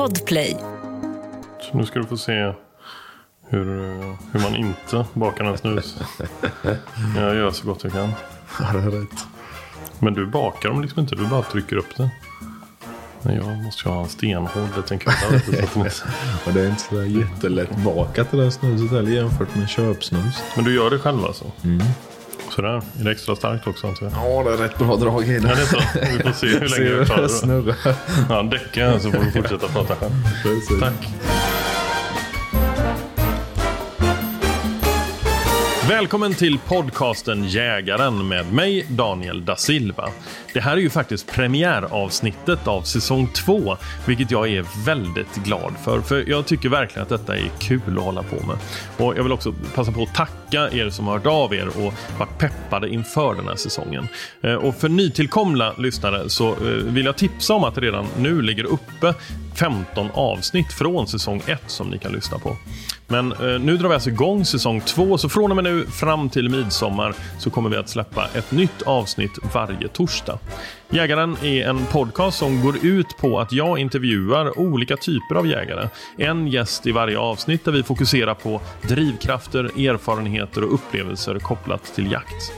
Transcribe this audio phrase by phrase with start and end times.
[0.00, 0.56] Podplay.
[1.60, 2.52] Så nu ska du få se
[3.48, 3.64] hur,
[4.32, 5.98] hur man inte bakar en snus.
[7.16, 8.12] Jag gör så gott jag kan.
[8.60, 9.26] Ja, det är rätt.
[9.98, 12.10] Men du bakar dem liksom inte, du bara trycker upp det.
[13.22, 15.42] Men jag måste ju ha en stenhård liten kudde.
[16.46, 20.42] Och det är inte så jättelätt bakat det där snuset heller jämfört med köpsnus.
[20.56, 21.44] Men du gör det själv alltså?
[22.50, 22.68] Sådär.
[23.00, 24.12] Är det extra starkt också antar jag?
[24.14, 25.48] Ja, det är rätt bra drag i Ja, det.
[25.48, 25.78] det är så.
[26.16, 27.32] Vi får se hur länge hur klarar det det.
[27.34, 27.76] snurrar.
[28.28, 30.12] Ja, däcka så får du fortsätta prata själv.
[30.80, 31.08] Tack.
[35.90, 40.08] Välkommen till podcasten Jägaren med mig, Daniel da Silva.
[40.54, 43.76] Det här är ju faktiskt premiäravsnittet av säsong 2,
[44.06, 46.00] vilket jag är väldigt glad för.
[46.00, 48.56] För jag tycker verkligen att detta är kul att hålla på med.
[48.98, 51.94] Och jag vill också passa på att tacka er som har hört av er och
[52.18, 54.08] varit peppade inför den här säsongen.
[54.42, 58.42] Eh, och för nytillkomna lyssnare så eh, vill jag tipsa om att det redan nu
[58.42, 59.14] ligger uppe
[59.54, 62.56] 15 avsnitt från säsong 1 som ni kan lyssna på.
[63.10, 66.30] Men eh, nu drar vi alltså igång säsong två, så från och med nu fram
[66.30, 70.38] till midsommar så kommer vi att släppa ett nytt avsnitt varje torsdag.
[70.90, 75.88] Jägaren är en podcast som går ut på att jag intervjuar olika typer av jägare.
[76.18, 82.12] En gäst i varje avsnitt där vi fokuserar på drivkrafter, erfarenheter och upplevelser kopplat till
[82.12, 82.52] jakt.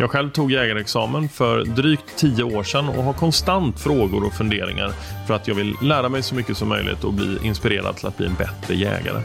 [0.00, 4.92] Jag själv tog jägarexamen för drygt tio år sedan och har konstant frågor och funderingar
[5.26, 8.16] för att jag vill lära mig så mycket som möjligt och bli inspirerad till att
[8.16, 9.22] bli en bättre jägare.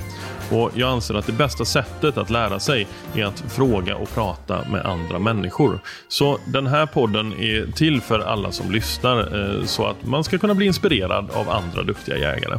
[0.51, 4.65] Och Jag anser att det bästa sättet att lära sig är att fråga och prata
[4.71, 5.79] med andra människor.
[6.07, 10.37] Så den här podden är till för alla som lyssnar eh, så att man ska
[10.37, 12.57] kunna bli inspirerad av andra duktiga jägare.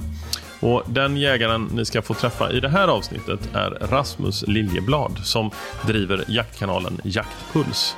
[0.60, 5.50] Och Den jägaren ni ska få träffa i det här avsnittet är Rasmus Liljeblad som
[5.86, 7.96] driver jaktkanalen Jaktpuls.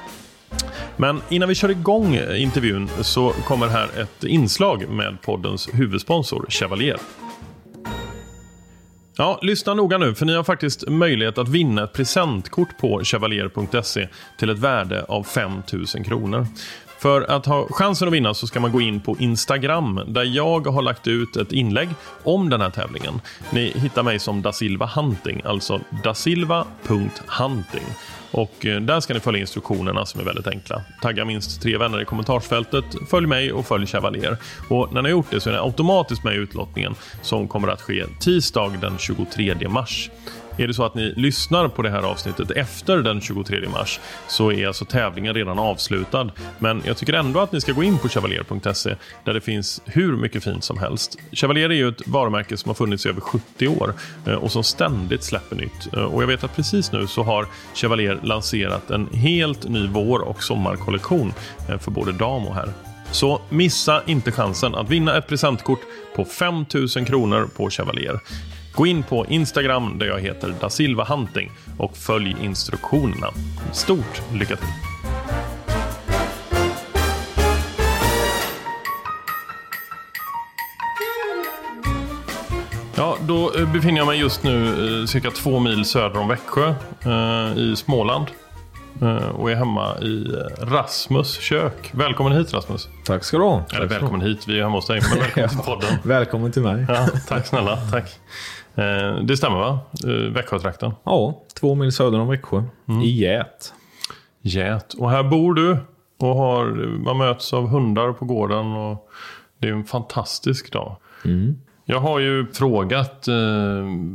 [0.96, 6.46] Men innan vi kör igång eh, intervjun så kommer här ett inslag med poddens huvudsponsor
[6.48, 6.96] Chevalier.
[9.18, 14.08] Ja, lyssna noga nu för ni har faktiskt möjlighet att vinna ett presentkort på chevalier.se
[14.36, 16.46] till ett värde av 5 000 kronor.
[16.98, 20.66] För att ha chansen att vinna så ska man gå in på Instagram där jag
[20.66, 21.88] har lagt ut ett inlägg
[22.22, 23.20] om den här tävlingen.
[23.50, 27.86] Ni hittar mig som Da Silva Hunting, alltså dasilva.hunting.
[28.36, 30.82] Och eh, där ska ni följa instruktionerna som är väldigt enkla.
[31.02, 34.36] Tagga minst tre vänner i kommentarsfältet, följ mig och följ Chevalier.
[34.68, 37.68] Och när ni har gjort det så är ni automatiskt med i utlottningen som kommer
[37.68, 40.10] att ske tisdag den 23 mars.
[40.58, 44.52] Är det så att ni lyssnar på det här avsnittet efter den 23 mars så
[44.52, 46.30] är alltså tävlingen redan avslutad.
[46.58, 48.94] Men jag tycker ändå att ni ska gå in på chevalier.se
[49.24, 51.18] där det finns hur mycket fint som helst.
[51.32, 53.94] Chevalier är ju ett varumärke som har funnits i över 70 år
[54.26, 55.92] eh, och som ständigt släpper nytt.
[55.92, 60.18] Eh, och jag vet att precis nu så har Chevalier lanserat en helt ny vår
[60.18, 61.32] och sommarkollektion
[61.68, 62.68] eh, för både dam och herr.
[63.10, 65.80] Så missa inte chansen att vinna ett presentkort
[66.16, 66.64] på 5
[66.96, 68.20] 000 kronor på Chevalier.
[68.76, 73.26] Gå in på Instagram där jag heter Da Silva Hunting och följ instruktionerna.
[73.72, 74.66] Stort lycka till!
[82.96, 84.66] Ja, då eh, befinner jag mig just nu
[85.00, 88.26] eh, cirka två mil söder om Växjö eh, i Småland.
[89.32, 90.24] Och är hemma i
[90.60, 91.90] Rasmus kök.
[91.92, 92.88] Välkommen hit Rasmus.
[93.04, 93.64] Tack ska du ha.
[93.74, 95.00] Eller välkommen hit, vi är hemma hos dig.
[95.10, 95.98] Men välkommen till podden.
[96.02, 96.86] Välkommen till mig.
[96.88, 98.18] Ja, tack snälla, tack.
[98.76, 99.78] Eh, det stämmer va?
[100.04, 100.92] Eh, Växjötrakten.
[101.04, 102.62] Ja, två mil söder om Växjö.
[103.02, 103.72] I Gät.
[104.42, 104.94] Gät.
[104.94, 105.78] Och här bor du
[106.18, 106.64] och har,
[107.04, 109.08] man möts av hundar på gården och
[109.58, 110.96] det är en fantastisk dag.
[111.88, 113.34] Jag har ju frågat eh,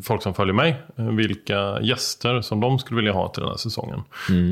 [0.04, 4.02] folk som följer mig vilka gäster som de skulle vilja ha till den här säsongen.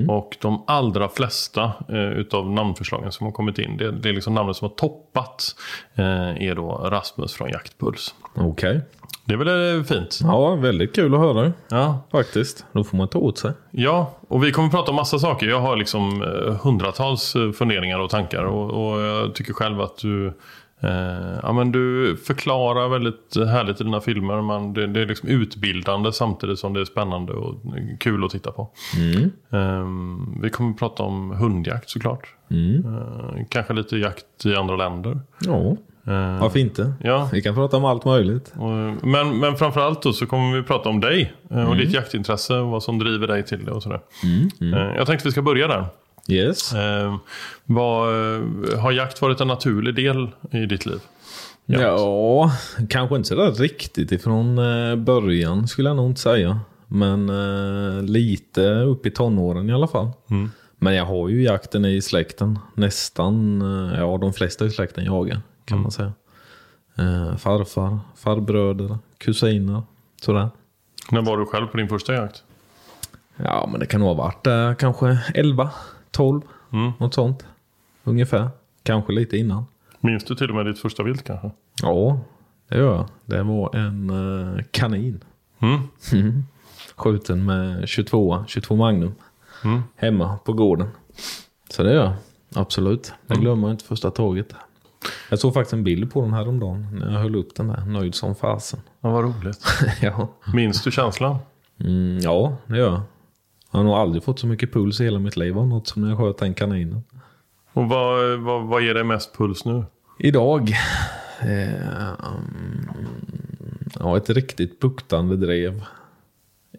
[0.07, 4.33] Och de allra flesta eh, utav namnförslagen som har kommit in, det, det är liksom
[4.33, 5.55] namnet som har toppat
[5.95, 8.15] eh, är då Rasmus från Jaktpuls.
[8.35, 8.81] Okej.
[9.25, 10.19] Det är väl eh, fint?
[10.23, 12.65] Ja, väldigt kul att höra Ja, faktiskt.
[12.71, 13.51] Då får man ta åt sig.
[13.71, 15.47] Ja, och vi kommer prata om massa saker.
[15.47, 19.97] Jag har liksom eh, hundratals eh, funderingar och tankar och, och jag tycker själv att
[19.97, 20.33] du
[20.81, 24.41] eh, ja, men du förklarar väldigt härligt i dina filmer.
[24.41, 27.55] Man, det, det är liksom utbildande samtidigt som det är spännande och
[27.99, 28.69] kul att titta på.
[29.51, 29.85] Eh,
[30.41, 32.27] vi kommer prata om hundjakt såklart.
[32.51, 35.19] Eh, kanske lite jakt i andra länder.
[35.45, 35.75] Ja,
[36.07, 36.93] Eh, varför inte?
[37.03, 38.53] ja, Vi kan prata om allt möjligt.
[39.01, 42.67] men, men framförallt då så kommer vi prata om dig eh, och ditt jaktintresse och
[42.69, 43.99] vad som driver dig till det och sådär.
[44.61, 45.85] Eh, Jag tänkte vi ska börja där.
[46.29, 46.73] Yes.
[46.73, 47.15] Eh,
[47.65, 50.99] vad, eh, har jakt varit en naturlig del i ditt liv?
[51.65, 51.81] Jakt.
[51.81, 52.51] Ja,
[52.89, 56.59] kanske inte sådär riktigt ifrån eh, början skulle jag nog inte säga.
[56.87, 60.09] Men eh, lite upp i tonåren i alla fall.
[60.77, 62.59] Men jag har ju jakten i släkten.
[62.73, 63.61] Nästan,
[63.91, 66.13] eh, ja de flesta i släkten jagar kan man säga.
[66.97, 69.83] eh, farfar, farbröder, kusiner.
[70.21, 70.49] Sådär.
[71.11, 72.43] När var du själv på din första jakt?
[73.43, 75.69] Ja, men det kan nog ha varit eh, kanske 11,
[76.11, 76.41] 12,
[76.73, 76.91] Mm.
[76.99, 77.45] något sånt.
[78.03, 78.49] Ungefär.
[78.83, 79.65] Kanske lite innan.
[79.99, 81.51] Minns du till och med ditt första vilt kanske?
[81.81, 82.19] Ja,
[82.67, 83.07] det gör jag.
[83.25, 85.23] Det var en eh, kanin.
[85.59, 86.43] Mm.
[86.95, 89.13] Skjuten med 22, 22 Magnum.
[89.63, 89.81] Mm.
[89.95, 90.87] Hemma på gården.
[91.69, 92.13] Så det gör jag.
[92.55, 93.13] Absolut.
[93.27, 94.53] Glömmer jag inte första taget.
[95.29, 97.67] Jag såg faktiskt en bild på den här om dagen när jag höll upp den
[97.67, 97.85] där.
[97.85, 98.79] Nöjd som fasen.
[99.01, 99.65] Ja, vad roligt.
[100.01, 100.27] ja.
[100.53, 101.37] Minns du känslan?
[101.79, 103.01] Mm, ja, det gör jag.
[103.71, 106.01] Jag har nog aldrig fått så mycket puls i hela mitt liv av något som
[106.01, 107.03] när jag sköt den kaninen.
[107.73, 109.83] Och vad, vad, vad ger dig mest puls nu?
[110.19, 110.69] Idag.
[111.41, 112.89] Eh, mm,
[113.99, 115.83] ja, ett riktigt buktande drev.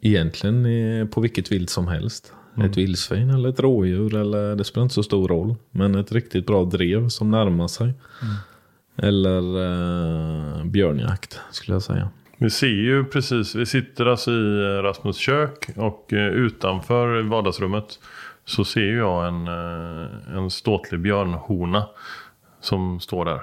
[0.01, 2.33] Egentligen eh, på vilket vilt som helst.
[2.65, 5.55] Ett vildsvin eller ett rådjur eller det spelar inte så stor roll.
[5.71, 7.93] Men ett riktigt bra drev som närmar sig.
[8.97, 12.11] Eller eh, björnjakt skulle jag säga.
[12.43, 17.99] Vi ser ju precis, vi sitter alltså i eh, Rasmus kök och eh, utanför vardagsrummet
[18.45, 21.87] så ser jag en, eh, en ståtlig björnhona
[22.61, 23.41] som står där.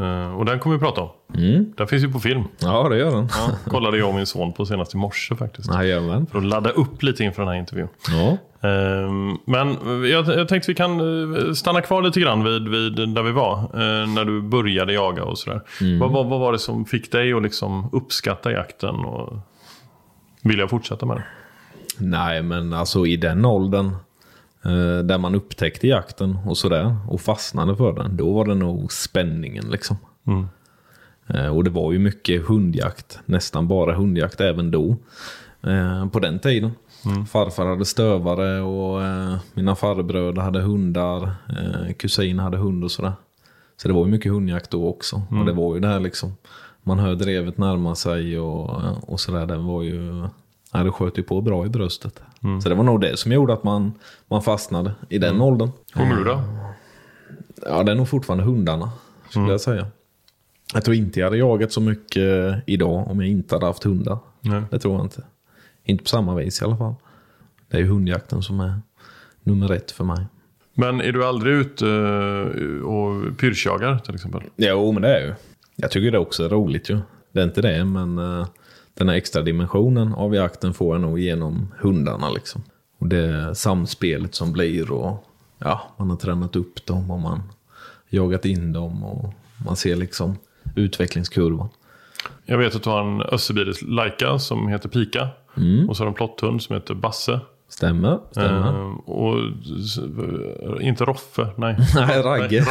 [0.00, 1.08] Eh, Och den kommer vi prata om.
[1.36, 1.72] Mm.
[1.76, 2.42] Den finns ju på film.
[2.58, 3.28] Ja, det gör den.
[3.38, 5.74] Ja, kollade jag och min son på senast i morse faktiskt.
[5.74, 6.26] Jajamän.
[6.26, 7.88] För att ladda upp lite inför den här intervjun.
[8.08, 8.36] Ja.
[8.68, 9.68] Ehm, Men
[10.10, 13.58] jag, jag tänkte vi kan eh, stanna kvar lite grann vid, vid där vi var.
[13.58, 15.60] eh, När du började jaga och sådär.
[16.00, 19.32] Vad, vad, vad var det som fick dig att liksom uppskatta jakten och
[20.42, 21.24] vilja fortsätta med det?
[21.98, 23.90] Nej, men alltså i den åldern
[25.04, 29.64] där man upptäckte jakten och sådär och fastnade för den, då var det nog spänningen
[29.70, 29.96] liksom.
[30.26, 30.46] Mm.
[31.26, 34.96] Eh, och det var ju mycket hundjakt, nästan bara hundjakt även då.
[35.66, 36.70] Eh, på den tiden.
[37.32, 43.12] Farfar hade stövare och eh, mina farbröder hade hundar, eh, kusin hade hund och sådär.
[43.76, 45.22] Så det var ju mycket hundjakt då också.
[45.30, 46.32] Och det var ju det här liksom,
[46.82, 48.70] man hör drevet närma sig och,
[49.02, 49.46] och sådär.
[49.46, 50.28] Det var ju,
[50.72, 52.22] ja, det sköt ju på bra i bröstet.
[52.62, 53.92] Så det var nog det som gjorde att man,
[54.28, 55.70] man fastnade i den åldern.
[55.94, 56.42] Och nu då?
[57.66, 58.90] Ja, det är nog fortfarande hundarna,
[59.28, 59.86] skulle jag säga.
[60.74, 64.18] Jag tror inte jag hade jagat så mycket idag om jag inte hade haft hundar.
[64.40, 64.62] Nej.
[64.70, 65.22] Det tror jag inte.
[65.84, 66.94] Inte på samma vis i alla fall.
[67.68, 68.80] Det är ju hundjakten som är
[69.42, 70.26] nummer ett för mig.
[70.74, 74.42] Men är du aldrig ute eh, och pyrschjagar till exempel?
[74.56, 75.34] Jo, men det är ju.
[75.76, 76.98] Jag tycker det också är roligt ju.
[77.32, 78.46] Det är inte det, men eh,
[78.94, 82.62] den här extra dimensionen av jakten får jag nog genom hundarna liksom.
[82.98, 85.24] Och det samspelet som blir och
[85.58, 87.42] ja, man har tränat upp dem och man
[88.08, 89.34] jagat in dem och
[89.66, 90.36] man ser liksom
[90.74, 91.68] utvecklingskurvan.
[92.44, 95.28] Jag vet att du har en össebiris Laika som heter Pika.
[95.88, 97.40] Och så har du en plotthund som heter Basse.
[97.72, 98.68] Stämmer, stämmer.
[98.68, 99.38] Eh, och
[100.82, 101.76] inte Roffe, nej.
[101.94, 102.64] Nej, Ragge.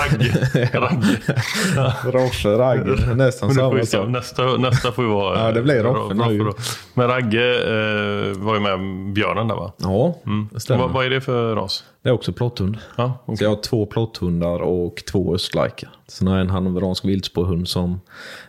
[0.53, 0.80] Nej, Ragge.
[0.80, 2.18] Ragge.
[2.18, 4.07] Roffe, Ragge, nästan samma sak.
[4.09, 5.39] Nästa, nästa får ju vara...
[5.39, 6.53] Ja, det blir eh, Roffe då.
[6.94, 9.71] Men Ragge eh, var ju med björnen där va?
[9.77, 10.15] Ja,
[10.51, 10.81] det stämmer.
[10.83, 11.83] Vad, vad är det för ras?
[12.04, 12.77] Det är också plotthund.
[12.95, 13.38] Ja, okej.
[13.38, 15.89] Så jag har två plotthundar och två östlaikar.
[16.07, 18.01] Sen har jag en hannoveransk viltspårhund som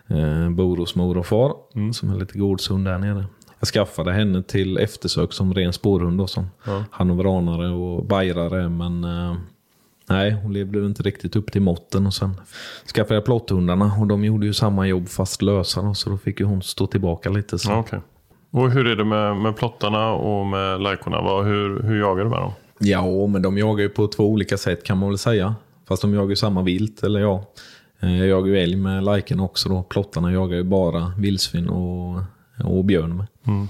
[0.08, 1.52] eh, bor hos mor och far.
[1.93, 3.25] Som är lite gårdshund där nere.
[3.62, 6.46] Jag skaffade henne till eftersök som ren spårhund då, som
[6.90, 8.68] hannoveranare och bajrare.
[8.68, 9.34] Men eh,
[10.08, 12.06] nej, hon levde inte riktigt upp till måtten.
[12.06, 12.40] Och sen
[12.94, 15.82] skaffade jag plotthundarna och de gjorde ju samma jobb fast lösa.
[15.82, 17.58] Då, så då fick ju hon stå tillbaka lite.
[17.58, 17.70] Så.
[17.70, 18.00] Ja, okej.
[18.50, 21.42] Och hur är det med, med plottarna och med lajkorna?
[21.42, 22.52] Hur, hur jagar du med dem?
[22.78, 25.54] Ja, men de jagar ju på två olika sätt kan man väl säga.
[25.88, 27.44] Fast de jagar ju samma vilt, eller ja.
[28.00, 29.82] Eh, Jag jagar ju älg med liken också då.
[29.82, 32.20] Plottarna jagar ju bara vildsvin och,
[32.64, 33.26] och björn med.
[33.46, 33.68] Mm.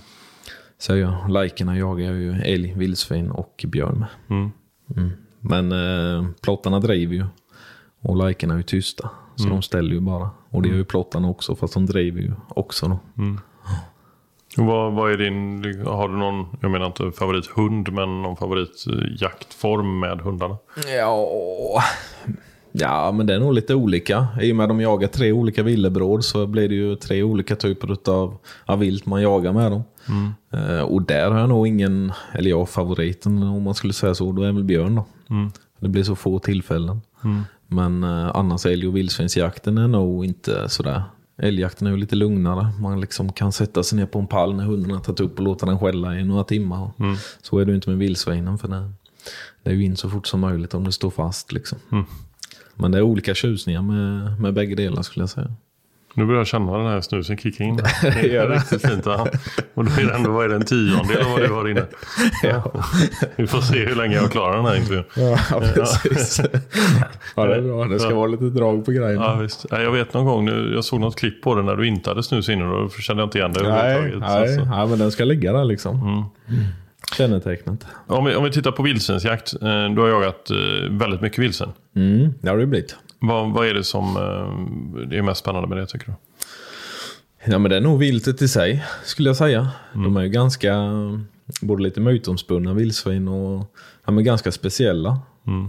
[0.79, 4.09] Så ja, likerna jagar jag ju älg, vildsvin och björn med.
[4.31, 4.51] Mm.
[4.97, 5.11] Mm.
[5.41, 7.27] Men eh, plottarna driver ju.
[8.01, 9.11] Och likerna är ju tysta.
[9.37, 10.31] Så de ställer ju bara.
[10.51, 12.99] Och det gör ju plottarna också, fast de driver ju också då.
[14.59, 20.01] Och Vad, vad är din, har du någon, jag menar inte favorithund, men någon favoritjaktform
[20.01, 20.57] med hundarna?
[20.99, 21.29] Ja,
[22.73, 24.27] ja, men det är nog lite olika.
[24.41, 27.57] I och med att de jagar tre olika villebråd så blir det ju tre olika
[27.57, 29.83] typer av, av vilt man jagar med dem.
[30.53, 34.33] Eh, och där har jag nog ingen, eller jag favoriten om man skulle säga så,
[34.33, 35.05] då är väl björn då.
[35.81, 37.01] Det blir så få tillfällen.
[37.67, 41.03] Men eh, annars älg och vildsvinsjakten är nog inte sådär.
[41.39, 42.73] Älgjakten är ju lite lugnare.
[42.81, 45.45] Man liksom kan sätta sig ner på en pall när hunden har tagit upp och
[45.45, 46.91] låta den skälla i några timmar.
[47.43, 48.93] Så är det ju inte med vildsvinen för det,
[49.63, 51.53] det är ju in så fort som möjligt om det står fast.
[51.53, 51.79] Liksom.
[52.75, 55.53] Men det är olika tjusningar med, med bägge delar skulle jag säga.
[56.15, 57.77] Nu börjar jag känna den här snusen kicka in.
[58.03, 59.03] Det är riktigt fint.
[59.07, 59.27] Ja.
[59.75, 61.85] Och då är det ändå vad är det, en tiondel av vad du har inne.
[62.43, 62.73] Ja.
[63.37, 65.05] Vi får se hur länge jag klarar den här intervjun.
[65.17, 66.41] Ja, precis.
[67.37, 67.85] Ja, det är bra.
[67.85, 69.25] Det ska vara lite drag på grejerna.
[69.25, 69.67] Ja, visst.
[69.71, 72.11] Ja, Jag vet någon gång, nu- jag såg något klipp på den när du inte
[72.11, 75.13] hade snus inne och då kände jag inte igen det Nej, nej, ja, men den
[75.13, 76.03] ska ligga där liksom.
[76.03, 76.23] Mm.
[77.17, 77.87] Kännetecknet.
[78.07, 79.55] Om, vi, om vi tittar på vildsvinsjakt.
[79.55, 79.61] eh,
[79.95, 81.69] Du har jagat eh, väldigt mycket vildsvin.
[81.97, 82.97] Mm, det har det blivit.
[83.19, 86.13] Vad, vad är det som eh, är mest spännande med det tycker du?
[87.53, 89.69] Ja, men det är nog viltet i sig, skulle jag säga.
[89.93, 90.75] De är ju ganska,
[91.61, 95.19] både lite mytomspunna vildsvin och ja, men ganska speciella.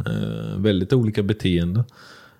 [0.05, 1.83] Eh, väldigt olika beteende,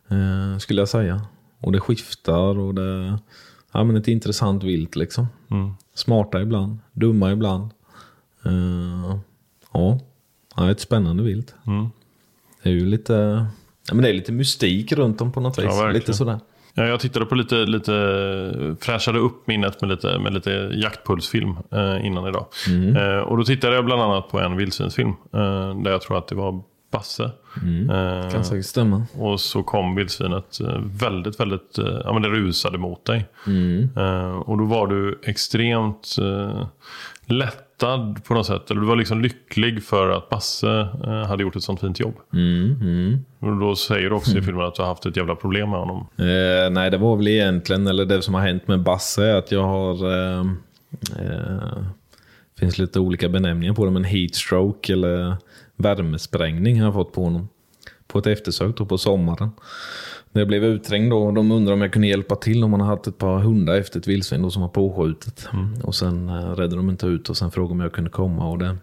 [0.09, 1.21] eh, skulle jag säga.
[1.61, 3.19] Och det skiftar och det
[3.71, 5.27] ja, men ett intressant vilt liksom.
[5.51, 5.71] Mm.
[5.95, 7.69] Smarta ibland, dumma ibland.
[8.45, 9.15] Eh,
[9.73, 9.99] ja.
[10.55, 11.55] ja, ett spännande vilt.
[11.67, 11.89] Mm.
[12.63, 13.45] Det är ju lite,
[13.87, 15.65] ja, men det är lite mystik runt dem på något vis.
[15.65, 15.93] verkligen.
[15.93, 16.39] lite sådär.
[16.75, 22.05] Ja, jag tittade på lite, lite fräschade upp minnet med lite, med lite jaktpulsfilm eh,
[22.05, 22.45] innan idag.
[22.97, 25.09] Eh, och då tittade jag bland annat på en vildsvinsfilm.
[25.33, 27.23] Eh, där jag tror att det var Basse.
[27.23, 29.05] Eh, Kan säkert stämma.
[29.17, 33.25] och så kom vildsvinet eh, väldigt, väldigt, eh, ja men det rusade mot dig.
[33.95, 36.67] Eh, och då var du extremt eh,
[37.83, 38.71] lättad på något sätt.
[38.71, 42.15] Eller du var liksom lycklig för att Basse eh, hade gjort ett sånt fint jobb.
[42.33, 43.25] Mm, mm.
[43.39, 45.79] Och då säger du också i filmen att du har haft ett jävla problem med
[45.79, 46.07] honom.
[46.17, 49.51] Eh, nej, det var väl egentligen, eller det som har hänt med Basse är att
[49.51, 50.11] jag har...
[50.11, 50.45] Eh,
[51.19, 51.83] eh,
[52.59, 55.37] finns lite olika benämningar på det, men heatstroke eller
[55.75, 57.49] värmesprängning har jag fått på honom.
[58.07, 59.49] På ett eftersök då på sommaren.
[60.33, 62.87] När jag blev utträngd då, de undrade om jag kunde hjälpa till om man har
[62.87, 65.47] haft ett par hundar efter ett vildsvin då som var påskjutet.
[65.83, 68.57] Och sen eh, räddade de inte ut och sen frågade om jag kunde komma och
[68.57, 68.77] det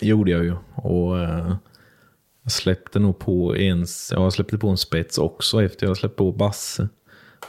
[0.00, 0.54] gjorde jag ju.
[0.74, 1.54] Och eh,
[2.42, 6.16] jag släppte nog på en, ja, jag släppte på en spets också efter jag släppte
[6.16, 6.88] på Basse.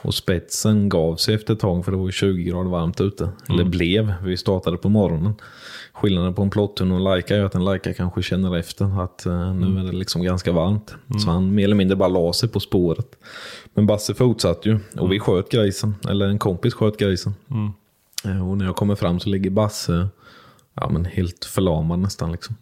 [0.02, 3.28] Och spetsen gav sig efter ett tag för det var ju 20 grader varmt ute.
[3.48, 5.34] Eller blev, vi startade på morgonen.
[5.92, 9.26] Skillnaden på en plotthund och en Laika är att en Laika kanske känner efter att
[9.26, 10.94] eh, nu är det liksom ganska varmt.
[11.22, 13.06] Så han mer eller mindre bara la sig på spåret.
[13.74, 17.34] Men Basse fortsatte ju och vi sköt grisen, eller en kompis sköt grisen.
[18.24, 20.08] Eh, Och när jag kommer fram så ligger Basse
[20.74, 22.32] ja, men helt förlamad nästan.
[22.32, 22.54] Liksom.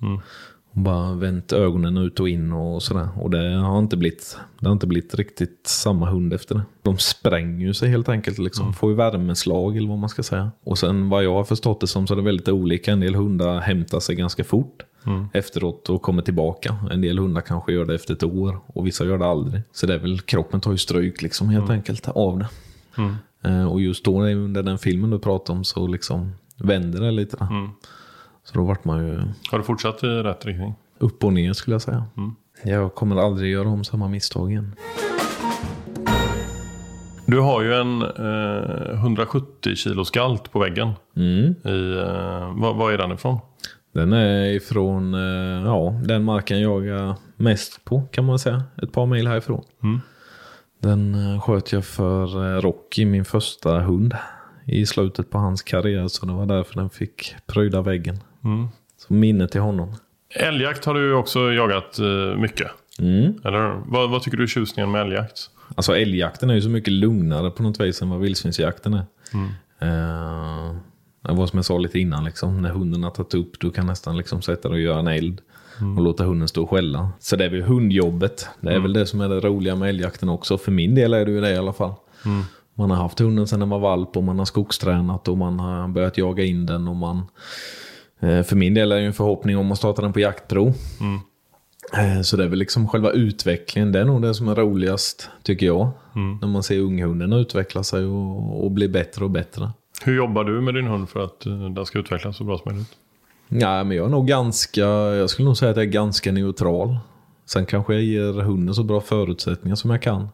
[0.79, 3.09] Och bara vänt ögonen ut och in och sådär.
[3.21, 6.63] Och det har inte blivit, det har inte blivit riktigt samma hund efter det.
[6.83, 8.39] De spränger ju sig helt enkelt.
[8.39, 8.73] Liksom.
[8.75, 10.51] Får ju värmeslag eller vad man ska säga.
[10.65, 12.93] Och sen vad jag har förstått det som så är det väldigt olika.
[12.93, 14.83] En del hundar hämtar sig ganska fort
[15.33, 16.77] efteråt och kommer tillbaka.
[16.91, 19.63] En del hundar kanske gör det efter ett år och vissa gör det aldrig.
[19.73, 22.49] Så det är väl, kroppen tar ju stryk liksom helt enkelt av det.
[23.45, 27.37] Eh, Och just då under den filmen du pratade om så liksom vänder det lite.
[28.49, 30.75] Så då vart man ju Har du fortsatt i rätt riktning?
[30.99, 32.05] upp och ner skulle jag säga.
[32.65, 34.75] Jag kommer aldrig göra om samma misstag igen.
[37.27, 40.93] Du har ju en eh, 170 kilos galt på väggen.
[41.17, 41.55] Mm.
[41.65, 43.39] I, eh, vad, vad är den ifrån?
[43.95, 48.63] Den är ifrån eh, ja, den marken jag jagar mest på kan man säga.
[48.83, 49.65] Ett par mil härifrån.
[49.83, 50.01] Mm.
[50.83, 54.15] Den eh, sköt jag för eh, Rocky, min första hund.
[54.67, 58.19] I slutet på hans karriär så det var därför den fick pryda väggen.
[58.45, 58.69] Mm.
[58.97, 59.95] Så minne till honom.
[60.35, 62.71] Älgjakt har du också jagat eh, mycket.
[62.99, 63.35] Mm.
[63.45, 65.51] Eller vad, vad tycker du är tjusningen med älgjakt?
[65.75, 69.05] Alltså älgjakten är ju så mycket lugnare på något vis än vad vildsvinsjakten är.
[69.81, 70.75] Eh,
[71.23, 73.87] det var som jag sa lite innan, liksom, när hunden har tagit upp, du kan
[73.87, 75.41] nästan liksom sätta dig och göra en eld.
[75.97, 77.11] Och låta hunden stå och skälla.
[77.19, 78.49] Så det är väl hundjobbet.
[78.61, 80.59] Det är väl det som är det roliga med älgjakten också.
[80.59, 81.93] För min del är det ju det i alla fall.
[82.75, 85.89] Man har haft hunden sedan den var valp och man har skogstränat och man har
[85.89, 86.89] börjat jaga in den.
[86.89, 87.23] och man...
[88.21, 90.75] eh, För min del är det en förhoppning om att starta den på jaktprov.
[91.93, 95.31] Eh, Så det är väl liksom själva utvecklingen, det är nog det som är roligast
[95.43, 95.89] tycker jag.
[96.41, 99.71] När man ser unghunden utveckla sig och, och bli bättre och bättre.
[100.05, 102.73] Hur jobbar du med din hund för att eh, den ska utvecklas så bra som
[102.73, 102.91] möjligt?
[103.49, 106.99] Ja, men jag är nog ganska, jag skulle nog säga att jag är ganska neutral.
[107.47, 110.29] Sen kanske jag ger hunden så bra förutsättningar som jag kan.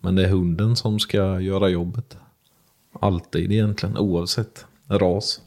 [0.00, 2.16] Men det är hunden som ska göra jobbet.
[3.00, 5.40] Alltid egentligen, oavsett ras.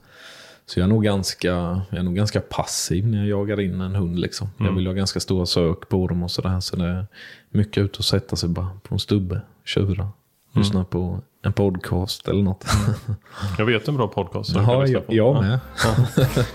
[0.66, 1.48] Så jag är nog ganska,
[1.90, 4.20] jag är nog ganska passiv när jag jagar in en hund.
[4.20, 4.50] Liksom.
[4.60, 6.60] Jag vill ha ganska stora sök på dem och sådär.
[6.60, 7.06] Så det är
[7.50, 10.10] mycket ut och sätta sig bara på en stubbe, tjura,
[10.54, 12.66] lyssna på en podcast eller något.
[13.58, 14.56] Jag vet en bra podcast.
[14.56, 15.42] lyssna jag, jag Ja.
[15.42, 15.60] med.
[16.36, 16.46] Jag,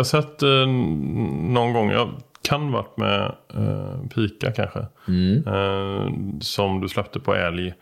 [0.00, 0.66] har sett eh,
[1.52, 2.10] någon gång, jag
[2.42, 4.86] kan varit med eh, Pika kanske.
[5.08, 5.46] Mm.
[5.46, 7.74] Eh, som du släppte på älg.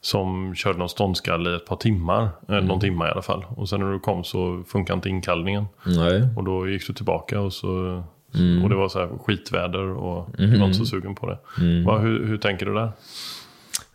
[0.00, 2.28] som körde någon ståndskall i ett par timmar.
[2.48, 2.64] Mm.
[2.64, 3.44] Någon timme i alla fall.
[3.56, 5.64] Och sen när du kom så funkade inte inkallningen.
[5.86, 6.28] Nej.
[6.36, 8.02] Och då gick du tillbaka och så
[8.34, 8.64] Mm.
[8.64, 10.60] Och det var så här skitväder och mm.
[10.60, 11.38] var inte så sugen på det.
[11.60, 11.84] Mm.
[11.84, 12.92] Va, hur, hur tänker du där?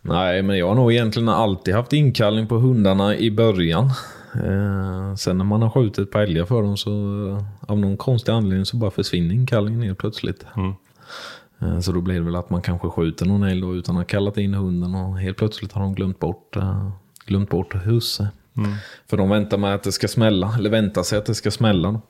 [0.02, 3.90] Nej, men jag har nog egentligen alltid haft inkallning på hundarna i början.
[4.34, 6.90] Eh, sen när man har skjutit på älgar för dem så
[7.60, 10.44] av någon konstig anledning så bara försvinner inkallningen helt plötsligt.
[10.56, 10.72] Mm.
[11.60, 14.04] Eh, så då blir det väl att man kanske skjuter någon älg utan att ha
[14.04, 16.90] kallat in hunden och helt plötsligt har de glömt bort, uh,
[17.26, 18.28] glömt bort husse.
[18.56, 18.72] Mm.
[19.10, 21.92] För de väntar med att det ska smälla, eller väntar sig att det ska smälla.
[21.92, 22.00] Då.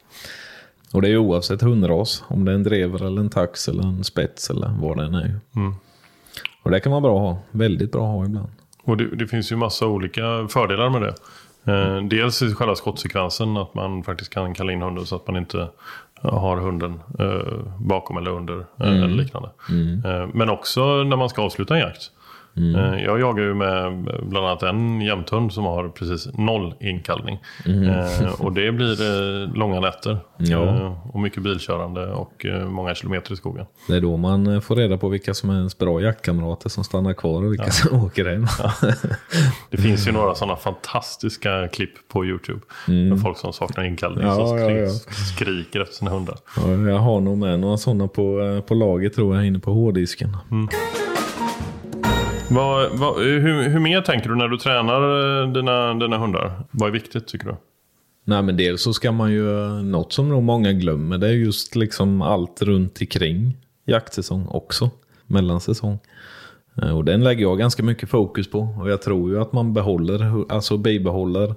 [0.92, 4.04] Och det är oavsett hundras, om det är en drever eller en tax eller en
[4.04, 5.40] spets eller vad det än är.
[5.56, 5.74] Mm.
[6.62, 8.48] Och det kan vara bra att ha, väldigt bra att ha ibland.
[8.82, 11.14] Och det, det finns ju massa olika fördelar med det.
[11.64, 15.36] Eh, dels i själva skottsekvensen, att man faktiskt kan kalla in hunden så att man
[15.36, 15.68] inte
[16.22, 19.02] har hunden eh, bakom eller under eh, mm.
[19.02, 19.50] eller liknande.
[19.70, 20.04] Mm.
[20.04, 22.10] Eh, men också när man ska avsluta en jakt.
[22.56, 22.74] Mm.
[22.74, 27.38] Eh, jag jagar ju med bland annat en jämthund som har precis noll inkallning.
[27.66, 27.90] Mm.
[27.90, 30.18] Eh, och det blir eh, långa nätter.
[30.36, 31.00] Ja.
[31.12, 33.66] Och mycket bilkörande och många kilometer i skogen.
[33.88, 37.12] Det är då man får reda på vilka som är ens bra jaktkamrater som stannar
[37.12, 37.70] kvar och vilka ja.
[37.70, 38.46] som åker hem.
[38.58, 38.72] Ja.
[39.70, 42.60] Det finns ju några sådana fantastiska klipp på YouTube.
[42.88, 43.08] Mm.
[43.08, 44.88] Med folk som saknar inkallning ja, som skri
[45.34, 46.36] skriker efter sina hundar.
[46.90, 50.36] jag har nog med några sådana på, på laget tror jag inne på hårddisken.
[50.50, 50.68] Mm.
[52.52, 56.52] Vad, vad, hur, hur mer tänker du när du tränar eh, dina, dina hundar?
[56.70, 57.54] Vad är viktigt tycker du?
[58.24, 59.44] Nej men dels så ska man ju,
[59.82, 64.90] något som nog många glömmer, det är just liksom allt runt omkring jaktsäsong också.
[65.26, 65.98] Mellansäsong.
[66.82, 68.60] Eh, och den lägger jag ganska mycket fokus på.
[68.80, 71.54] Och jag tror ju att man behåller, alltså bibehåller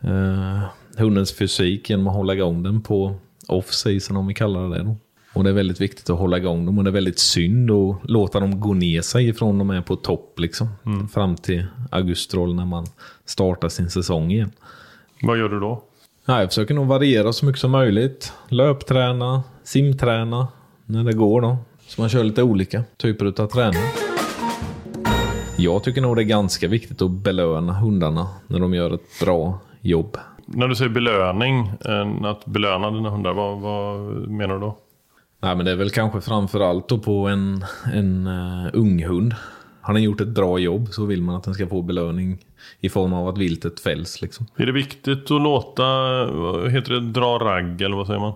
[0.00, 0.60] eh,
[0.98, 3.16] hundens fysik genom att hålla igång den på
[3.48, 4.96] off-season om vi kallar det då.
[5.34, 7.96] Och det är väldigt viktigt att hålla igång dem och det är väldigt synd att
[8.02, 10.68] låta dem gå ner sig ifrån de är på topp liksom.
[10.86, 11.08] Mm.
[11.08, 12.86] Fram till augustrollen när man
[13.24, 14.50] startar sin säsong igen.
[15.22, 15.82] Vad gör du då?
[16.26, 18.32] Ja, jag försöker nog variera så mycket som möjligt.
[18.48, 20.48] Löpträna, simträna
[20.86, 21.56] när det går då.
[21.86, 23.82] Så man kör lite olika typer av träning.
[25.56, 29.58] Jag tycker nog det är ganska viktigt att belöna hundarna när de gör ett bra
[29.80, 30.16] jobb.
[30.46, 33.98] När du säger belöning, eh, att belöna dina hundar, vad, vad
[34.28, 34.76] menar du då?
[35.44, 39.34] Nej, men det är väl kanske framförallt då på en, en uh, ung hund.
[39.80, 42.38] Har den gjort ett bra jobb så vill man att den ska få belöning
[42.80, 44.22] i form av att viltet fälls.
[44.22, 44.46] Liksom.
[44.56, 45.82] Är det viktigt att låta,
[46.68, 48.32] heter det dra ragg eller vad säger man?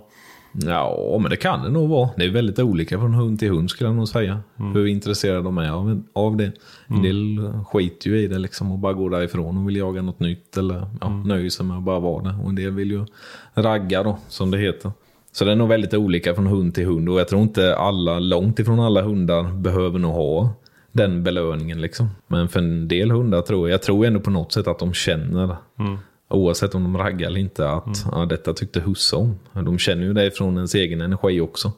[0.52, 2.10] Ja, men det kan det nog vara.
[2.16, 4.40] Det är väldigt olika från hund till hund skulle jag nog säga.
[4.58, 4.72] Mm.
[4.72, 6.52] Hur intresserade de är av, av det.
[6.86, 7.02] En mm.
[7.02, 10.56] del skiter ju i det liksom och bara går därifrån och vill jaga något nytt
[10.56, 11.22] eller ja, mm.
[11.22, 12.34] nöjer sig med att bara vara det.
[12.42, 13.06] Och en del vill ju
[13.54, 14.92] ragga då, som det heter.
[15.32, 18.18] Så det är nog väldigt olika från hund till hund och jag tror inte alla,
[18.18, 20.54] långt ifrån alla hundar behöver nog ha
[20.92, 22.08] den belöningen liksom.
[22.26, 24.94] Men för en del hundar tror jag, jag tror ändå på något sätt att de
[24.94, 25.98] känner, mm.
[26.28, 28.18] oavsett om de raggar eller inte, att mm.
[28.18, 29.38] ja, detta tyckte husse om.
[29.52, 31.72] De känner ju det från ens egen energi också.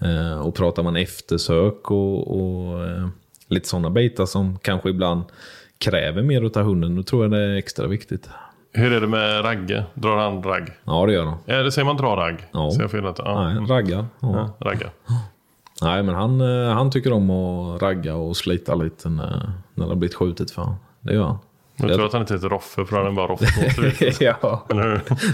[0.00, 3.08] Eh, och pratar man eftersök och, och eh,
[3.48, 5.22] lite sådana bitar som kanske ibland
[5.78, 8.28] kräver mer av hunden, då tror jag det är extra viktigt.
[8.72, 9.84] Hur är det med Ragge?
[9.94, 10.68] Drar han ragg?
[10.84, 11.38] Ja, det gör han.
[11.46, 12.46] Eller säger man dra ragg?
[12.52, 12.70] Ja.
[12.70, 13.12] Så jag fel?
[13.18, 13.48] Ja.
[13.48, 14.06] Nej, raggar.
[14.20, 14.54] Ja.
[14.60, 14.90] Ja, raggar.
[15.82, 19.90] Nej, men han, eh, han tycker om att ragga och slita lite när, när det
[19.90, 20.78] har blivit skjutet för honom.
[21.00, 21.38] Det gör han.
[21.76, 24.66] Jag tror att han inte heter Roffe för han är bara Roffe Ja,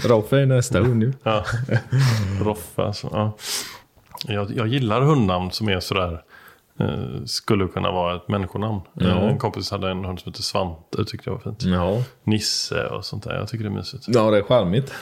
[0.05, 1.13] Roffe är nästa hund ju.
[1.23, 1.43] ja.
[2.41, 3.09] Roffe alltså.
[3.11, 3.31] Ja.
[4.27, 6.21] Jag, jag gillar hundnamn som är sådär
[6.79, 8.81] Eh, skulle kunna vara ett människonamn.
[8.93, 9.05] Ja.
[9.05, 11.63] Eh, en kompis hade en hund som hette Svante, tyckte jag var fint.
[11.63, 12.03] Ja.
[12.23, 14.03] Nisse och sånt där, jag tycker det är mysigt.
[14.07, 14.93] Ja, det är charmigt.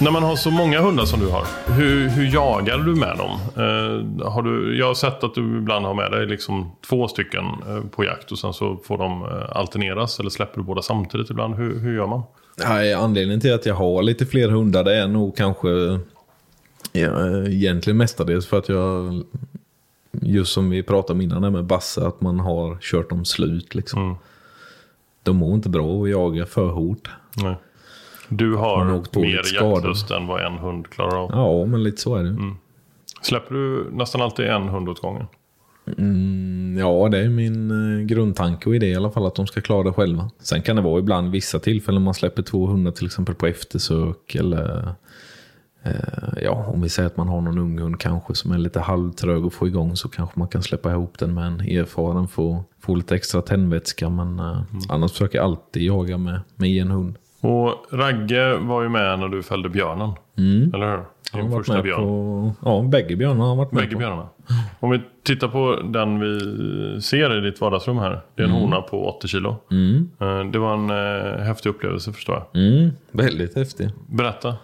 [0.00, 3.30] När man har så många hundar som du har, hur, hur jagar du med dem?
[3.56, 7.44] Eh, har du, jag har sett att du ibland har med dig liksom två stycken
[7.44, 11.30] eh, på jakt och sen så får de eh, alterneras eller släpper du båda samtidigt
[11.30, 11.54] ibland.
[11.54, 12.22] Hur, hur gör man?
[12.68, 15.68] Nej, anledningen till att jag har lite fler hundar det är nog kanske
[17.00, 19.22] Ja, egentligen mestadels för att jag,
[20.10, 23.74] just som vi pratade om innan med Basse, att man har kört dem slut.
[23.74, 24.02] Liksom.
[24.02, 24.16] Mm.
[25.22, 27.10] De mår inte bra att jaga för hårt.
[27.36, 27.56] Nej.
[28.28, 28.84] Du har
[29.20, 31.30] mer jaktlust än vad en hund klarar av.
[31.32, 32.28] Ja, men lite så är det.
[32.28, 32.54] Mm.
[33.22, 35.26] Släpper du nästan alltid en hund åt gången?
[35.98, 39.60] Mm, ja, det är min eh, grundtanke och idé i alla fall att de ska
[39.60, 40.30] klara det själva.
[40.38, 44.34] Sen kan det vara ibland vissa tillfällen man släpper två hundar till exempel på eftersök
[44.34, 44.94] eller
[46.42, 49.44] ja, om vi säger att man har någon ung hund kanske som är lite halvtrög
[49.44, 52.64] att få igång så kanske man kan släppa ihop den med en erfaren för att
[52.80, 54.10] få lite extra tändvätska.
[54.10, 54.82] Men eh, mm.
[54.88, 57.18] annars försöker jag alltid jaga med, med en hund.
[57.46, 60.10] Och Ragge var ju med när du fällde björnen.
[60.74, 61.02] Eller hur?
[61.32, 62.00] Han Din varit första med björn.
[62.00, 62.52] på...
[62.64, 63.98] Ja, bägge björnarna har varit med Bägge på.
[63.98, 64.28] björnarna.
[64.80, 66.40] Om vi tittar på den vi
[67.02, 68.20] ser i ditt vardagsrum här.
[68.34, 69.56] Det är en hona på 80 kilo.
[69.70, 70.10] Mm.
[70.20, 72.62] Eh, Det var en eh, häftig upplevelse förstår jag.
[72.62, 73.88] Mm, väldigt häftig.
[74.06, 74.54] Berätta.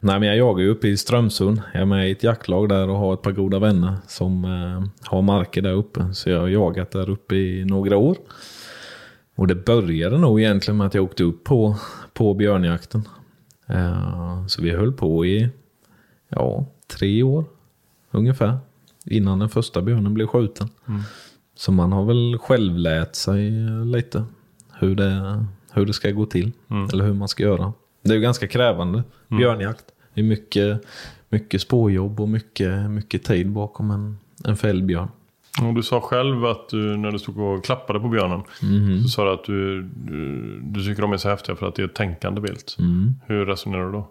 [0.00, 1.62] Nej, men jag jagar ju uppe i Strömsund.
[1.72, 5.08] Jag är med i ett jaktlag där och har ett par goda vänner som eh,
[5.10, 6.04] har marker där uppe.
[6.14, 8.16] Så jag har jagat där uppe i några år.
[9.36, 11.76] Och det började nog egentligen med att jag åkte upp på,
[12.16, 13.08] på björnjakten.
[13.66, 15.48] Eh, så vi höll på i
[16.28, 17.44] ja, tre år
[18.10, 18.58] ungefär.
[19.04, 20.68] Innan den första björnen blev skjuten.
[21.54, 23.50] Så man har väl själv lärt sig
[23.84, 24.24] lite
[24.72, 26.52] hur det, hur det ska gå till.
[26.92, 27.72] Eller hur man ska göra.
[28.02, 29.02] Det är ju ganska krävande
[29.38, 29.84] björnjakt.
[30.14, 30.82] Det är mycket,
[31.28, 35.08] mycket spårjobb och mycket, mycket tid bakom en, en fälld björn.
[35.62, 38.42] Och du sa själv att du, när du stod och klappade på björnen.
[39.02, 41.82] Så sa du att du, du, du tycker de är så häftiga för att det
[41.82, 42.76] är ett tänkande vilt.
[43.26, 44.08] Hur resonerar du då?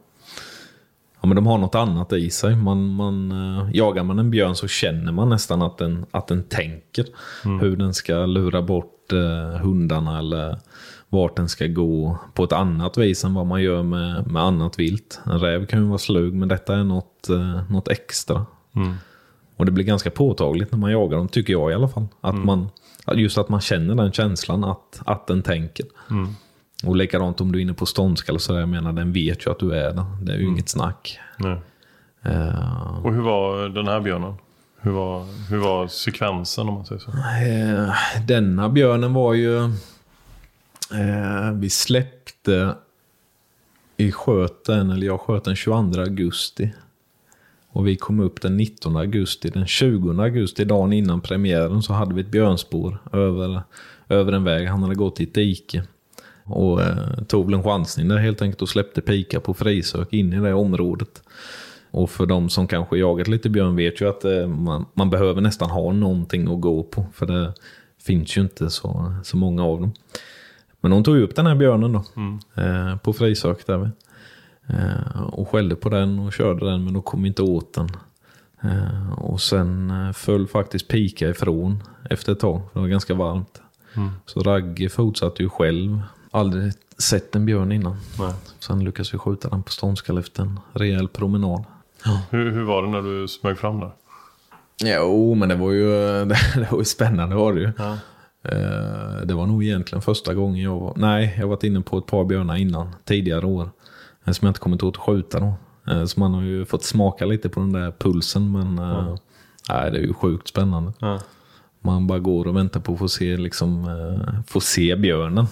[1.21, 2.55] Ja, men de har något annat i sig.
[2.55, 6.43] Man, man, eh, jagar man en björn så känner man nästan att den, att den
[6.43, 7.05] tänker.
[7.61, 10.57] Hur den ska lura bort eh, hundarna eller
[11.09, 14.79] vart den ska gå på ett annat vis än vad man gör med, med annat
[14.79, 15.21] vilt.
[15.25, 18.45] En räv kan ju vara slug men detta är något, eh, något extra.
[19.57, 22.07] Och det blir ganska påtagligt när man jagar dem, tycker jag i alla fall.
[22.21, 22.67] Att man,
[23.05, 25.85] att just att man känner den känslan att, att den tänker.
[26.85, 29.51] Och likadant om du är inne på ståndskall och sådär, jag menar den vet ju
[29.51, 30.05] att du är där.
[30.21, 31.19] Det är ju inget snack.
[31.37, 31.57] Nej.
[32.21, 34.33] Eh, Och hur var den här björnen?
[34.81, 37.11] Hur var, hur var sekvensen om man säger så?
[37.11, 37.93] Eh,
[38.27, 39.57] denna björnen var ju...
[40.93, 42.75] Eh, vi släppte
[43.97, 46.73] i sköten, eller jag sköt den 22 augusti.
[47.75, 49.49] Och vi kom upp den 19 augusti.
[49.49, 53.61] Den 20 augusti, dagen innan premiären, så hade vi ett björnspår över,
[54.09, 54.67] över en väg.
[54.67, 55.83] Han hade gått i ett dike.
[56.43, 60.33] Och eh, tog väl en chansning där helt enkelt och släppte pika på frisök in
[60.33, 61.23] i det området.
[61.91, 65.41] Och för de som kanske jagat lite björn vet ju att eh, man, man behöver
[65.41, 67.05] nästan ha någonting att gå på.
[67.13, 67.53] För det
[68.01, 69.93] finns ju inte så, så många av dem.
[70.81, 72.03] Men hon tog upp den här björnen då.
[72.61, 73.89] Eh, på frisök där vi.
[75.31, 77.89] Och skällde på den och körde den men då kom inte åt den.
[78.63, 82.61] Eh, och sen eh, föll faktiskt pika ifrån efter ett tag.
[82.73, 83.61] Det var ganska varmt.
[84.25, 86.01] Så Ragge fortsatte ju själv.
[86.31, 87.97] Aldrig sett en björn innan.
[88.19, 88.33] Nej.
[88.59, 91.63] Sen lyckades vi skjuta den på ståndskall efter en rejäl promenad.
[92.29, 93.91] Hur, hur var det när du smög fram där?
[94.83, 95.85] Jo, men det var ju,
[96.55, 97.71] det var ju spännande var det ju.
[97.77, 97.97] Ja.
[98.43, 100.93] Eh, Det var nog egentligen första gången jag var...
[100.95, 103.69] Nej, jag har varit inne på ett par björnar innan, tidigare år.
[104.25, 105.53] Eh, Som jag inte kommit åt att skjuta då.
[105.91, 108.79] Eh, Så man har ju fått smaka lite på den där pulsen, men...
[108.79, 109.15] eh,
[109.69, 110.93] Nej, det är ju sjukt spännande.
[110.99, 111.19] Ja.
[111.79, 113.87] Man bara går och väntar på att få se, liksom,
[114.47, 115.47] få se björnen.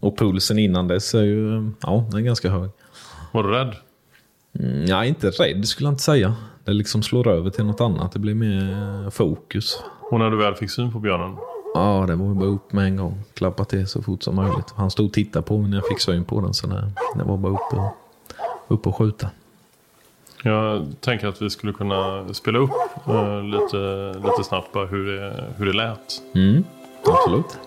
[0.00, 2.70] Och pulsen innan dess är ju, ja, den är ganska hög.
[3.32, 3.74] Var du rädd?
[4.58, 6.34] Mm, Nej, inte rädd skulle jag inte säga.
[6.64, 8.12] Det liksom slår över till något annat.
[8.12, 9.82] Det blir mer fokus.
[10.10, 11.36] Och när du väl fick syn på björnen?
[11.74, 13.20] Ja, det var ju bara upp med en gång.
[13.34, 14.74] Klappa till så fort som möjligt.
[14.76, 16.54] Han stod och tittade på mig när jag fick syn på den.
[16.54, 17.92] Så det, det var bara upp och,
[18.68, 19.30] upp och skjuta.
[20.42, 22.70] Jag tänker att vi skulle kunna spela upp
[23.06, 26.22] eh, lite, lite snabbt bara hur det, hur det lät.
[26.34, 26.64] Mm,
[27.06, 27.58] absolut.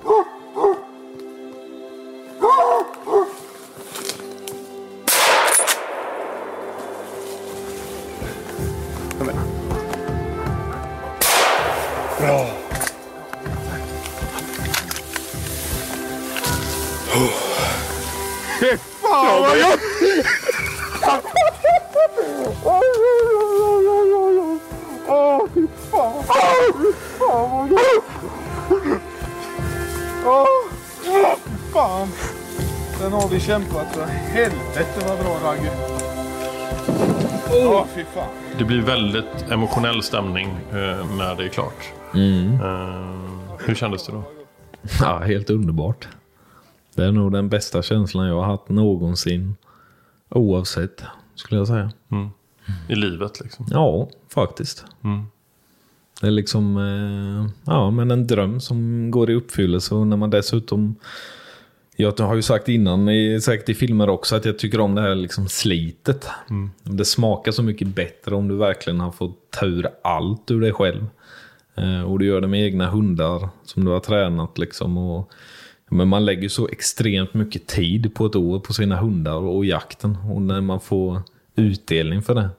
[38.57, 41.91] Det blir väldigt emotionell stämning eh, när det är klart.
[42.61, 44.23] Eh, hur kändes det då?
[45.01, 46.07] Ja, helt underbart.
[46.95, 49.55] Det är nog den bästa känslan jag har haft någonsin.
[50.29, 51.03] Oavsett,
[51.35, 51.91] skulle jag säga.
[52.89, 53.65] I livet liksom.
[53.69, 54.85] Ja, faktiskt.
[56.21, 59.95] Det är liksom eh, ja, men en dröm som går i uppfyllelse.
[59.95, 60.95] Och när man dessutom...
[62.01, 65.01] Jag har ju sagt innan, i, säkert i filmer också, att jag tycker om det
[65.01, 66.27] här liksom slitet.
[66.83, 70.73] Det smakar så mycket bättre om du verkligen har fått ta ur allt ur dig
[70.73, 71.05] själv.
[71.75, 74.57] Eh, och du gör det med egna hundar som du har tränat.
[74.57, 75.31] Liksom, och,
[75.89, 80.17] men man lägger så extremt mycket tid på ett år på sina hundar och jakten.
[80.31, 81.21] Och när man får
[81.55, 82.49] utdelning för det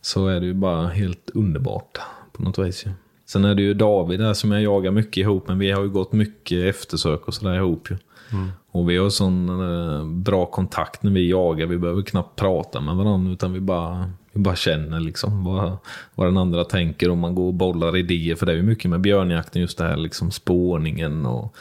[0.00, 1.98] så är det ju bara helt underbart
[2.32, 2.84] på något vis.
[3.26, 5.88] Sen är det ju David där som jag jagar mycket ihop, men vi har ju
[5.88, 7.96] gått mycket eftersök och sådär ihop ju.
[8.32, 8.50] Mm.
[8.70, 11.66] Och vi har sån eh, bra kontakt när vi jagar.
[11.66, 15.76] Vi behöver knappt prata med varandra utan vi bara, vi bara känner liksom vad,
[16.14, 17.10] vad den andra tänker.
[17.10, 18.34] Och man går och bollar idéer.
[18.34, 21.56] För det är ju mycket med björnjakten just det här liksom spårningen och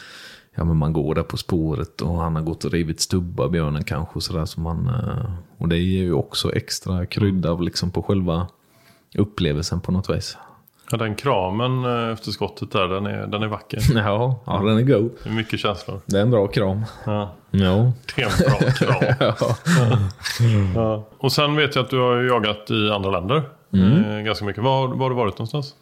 [0.56, 3.84] ja, men man går där på spåret och han har gått och rivit stubbar björnen
[3.84, 4.16] kanske.
[4.16, 8.48] Och, sådär, så man, eh, och det ger ju också extra krydda liksom, på själva
[9.16, 10.38] upplevelsen på något vis.
[10.92, 13.80] Ja, den kramen eh, efter skottet där, den är, den är vacker.
[13.96, 15.12] Ja, ja den är god.
[15.24, 16.02] Det är mycket känslor.
[16.06, 16.86] Det är en bra kram.
[17.06, 17.92] Ja, Ja.
[18.16, 20.00] det är en bra kram.
[20.76, 21.08] Ja.
[21.18, 23.44] Och sen vet jag att du har jagat i andra länder.
[23.74, 24.64] Eh, ganska mycket.
[24.64, 25.76] Var, var har du varit någonstans?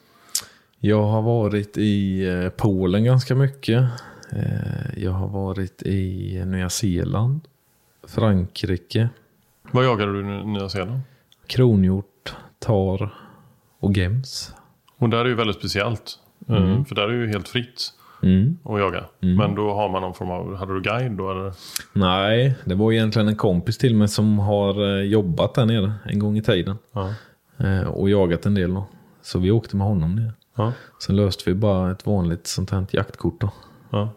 [0.80, 3.84] Jag har varit i eh, Polen ganska mycket.
[4.98, 7.42] Jag har varit i Nya Zeeland,
[8.08, 9.10] Frankrike,
[9.72, 11.00] Var jagade du i Nya Zeeland?
[11.48, 13.14] kronhjort, tar
[13.80, 14.54] och gems.
[15.00, 16.20] Och där är ju väldigt speciellt.
[16.50, 18.58] Eh, För där är ju helt fritt Mm.
[18.64, 19.04] att jaga.
[19.20, 21.54] Men då har man någon form av, hade du guide då eller?
[21.94, 26.20] Nej, det var egentligen en kompis till mig som har eh, jobbat där nere en
[26.20, 26.78] gång i tiden.
[26.92, 27.14] Ja.
[27.58, 28.86] Eh, Och jagat en del då.
[29.22, 30.34] Så vi åkte med honom ner.
[30.56, 30.72] Ja.
[31.06, 33.52] Sen löste vi bara ett vanligt sånt här jaktkort då.
[33.90, 34.10] Ja.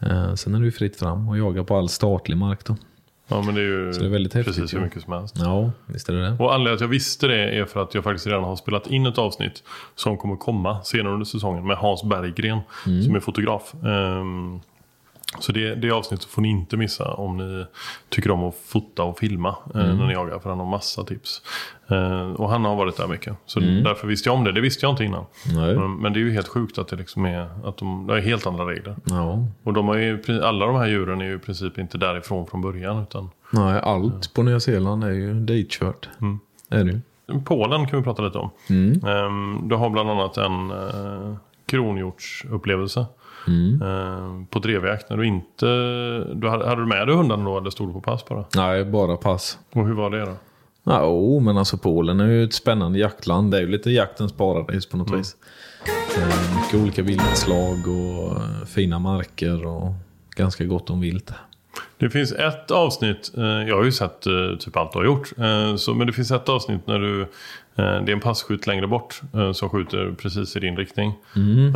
[0.00, 2.76] Eh, Sen är det ju fritt fram och jaga på all statlig mark då.
[3.28, 5.36] Ja, men det är ju Så det är väldigt häftigt, precis hur mycket som helst.
[5.38, 6.36] Ja, visst är det det.
[6.38, 8.86] Och anledningen till att jag visste det är för att jag faktiskt redan har spelat
[8.86, 9.62] in ett avsnitt
[9.94, 12.60] som kommer komma senare under säsongen med Hans Berggren
[13.04, 13.74] som är fotograf.
[13.84, 14.60] Ehm,
[15.38, 17.66] så det, det avsnittet får ni inte missa om ni
[18.08, 20.38] tycker om att fota och filma eh, när ni jagar.
[20.38, 21.42] För han har massa tips.
[21.88, 23.36] Eh, och han har varit där mycket.
[23.46, 24.52] Så därför visste jag om det.
[24.52, 25.24] Det visste jag inte innan.
[25.54, 28.20] Men, men det är ju helt sjukt att det liksom är, att de, det är
[28.20, 28.96] helt andra regler.
[29.04, 29.46] Ja.
[29.62, 32.60] Och de har ju, alla de här djuren är ju i princip inte därifrån från
[32.60, 33.02] början.
[33.02, 36.08] Utan Nej, allt på Nya Zeeland är ju ditkört.
[36.70, 37.00] Är det ju.
[37.44, 38.50] Polen kan vi prata lite om.
[39.08, 43.06] Ehm, du har bland annat en uh, kronhjortsupplevelse.
[43.46, 45.10] Ehm, på drevjakt.
[45.10, 45.66] När du inte...
[46.34, 48.44] Du hade, hade du med dig hundarna då eller stod du på pass bara?
[48.56, 49.58] Nej, bara pass.
[49.72, 50.34] Och hur var det då?
[50.84, 53.50] Ja, oh, men alltså Polen är ju ett spännande jaktland.
[53.50, 55.36] Det är ju lite jaktens paradis på något vis.
[56.18, 59.92] Eh, mycket olika viltslag och eh, fina marker och
[60.36, 61.32] ganska gott om vilt.
[61.98, 65.32] Det finns ett avsnitt, eh, jag har ju sett eh, typ allt du har gjort.
[65.38, 67.26] Eh, så, men det finns ett avsnitt när du, eh,
[67.76, 71.12] det är en passkytt längre bort eh, som skjuter precis i din riktning.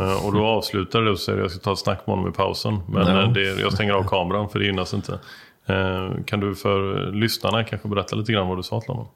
[0.01, 2.33] Eh, och då avslutar det och säger jag ska ta ett snack med honom i
[2.33, 2.79] pausen.
[2.87, 5.19] Men eh, det, jag stänger av kameran för det gynnas inte.
[5.65, 9.07] Eh, kan du för lyssnarna kanske berätta lite grann vad du sa till honom?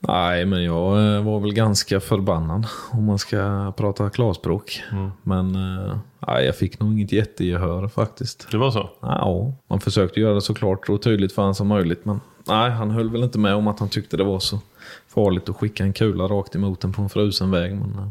[0.00, 4.82] Nej, men jag eh, var väl ganska förbannad om man ska prata klarspråk.
[5.22, 5.96] Men eh,
[6.26, 8.48] nej, jag fick nog inget jättegehör faktiskt.
[8.50, 8.90] Det var så?
[9.00, 12.04] Ja, man försökte göra det så klart och tydligt för han som möjligt.
[12.04, 14.60] Men nej, han höll väl inte med om att han tyckte det var så
[15.08, 17.74] farligt att skicka en kula rakt emot en på en frusen väg.
[17.76, 18.08] Men eh,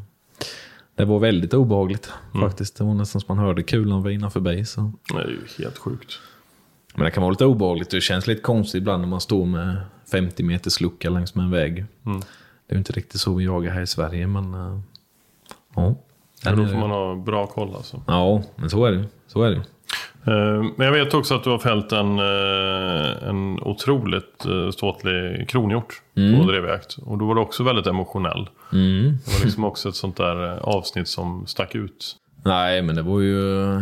[0.96, 2.12] det var väldigt obehagligt
[2.42, 2.78] faktiskt.
[2.78, 4.66] Det var nästan som man hörde kulan vina förbi.
[4.66, 4.92] Så.
[5.14, 6.20] Det är ju helt sjukt.
[6.96, 7.90] Men det kan vara lite obehagligt.
[7.90, 9.78] Det känns lite konstigt ibland när man står med
[10.12, 11.86] 50 meters lucka längs med en väg.
[12.04, 14.54] Det är ju inte riktigt så vi jagar här i Sverige, men...
[14.54, 14.80] eh,
[15.76, 15.96] ja.
[16.44, 18.02] Men då Den får man ha bra koll alltså.
[18.08, 19.62] Ja, men så är det Så är det
[20.78, 26.02] Men jag vet också att du har fällt en, eh, en otroligt eh, ståtlig kronhjort
[26.14, 26.98] på drevjakt.
[27.06, 28.50] Och då var du också väldigt emotionell.
[28.74, 29.18] mm.
[29.26, 32.16] Det var liksom också ett sånt där eh, avsnitt som stack ut.
[32.44, 33.64] Nej, men det var ju...
[33.76, 33.82] eh,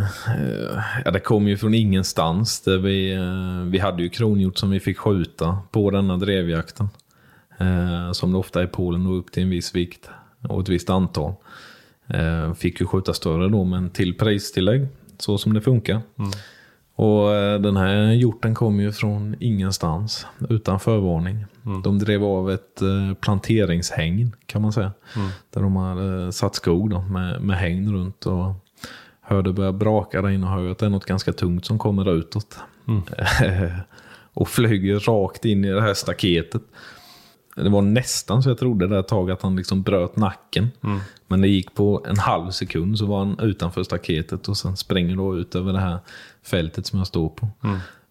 [1.05, 2.61] Ja, det kom ju från ingenstans.
[2.61, 6.89] Där vi, eh, vi hade ju kronhjort som vi fick skjuta på denna drevjakten.
[7.59, 10.09] Eh, Som det ofta är i Polen, då upp till en viss vikt
[10.49, 11.33] och ett visst antal.
[12.07, 14.87] Eh, Fick ju skjuta större då, men till pristillägg.
[15.17, 16.01] Så som det funkar.
[16.95, 21.45] Och eh, den här hjorten kom ju från ingenstans, utan förvarning.
[21.83, 24.91] De drev av ett eh, planteringshägn, kan man säga.
[25.53, 28.25] Där de hade satt skog då, med, med hägn runt.
[28.25, 28.53] Och
[29.21, 32.13] hörde börja braka där inne och hör att det är något ganska tungt som kommer
[32.13, 32.57] utåt.
[34.33, 36.61] och flyger rakt in i det här staketet.
[37.55, 40.67] Det var nästan så jag trodde där ett tag att han liksom bröt nacken.
[41.27, 45.15] Men det gick på en halv sekund så var han utanför staketet och sen springer
[45.15, 45.97] då ut över det här
[46.43, 47.47] fältet som jag står på.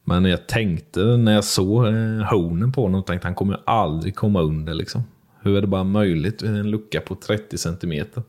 [0.05, 1.93] Men jag tänkte när jag såg eh,
[2.31, 5.05] hornen på honom, tänkte han kommer aldrig komma under liksom.
[5.41, 6.43] Hur är det bara möjligt?
[6.43, 8.23] En lucka på 30 centimeter.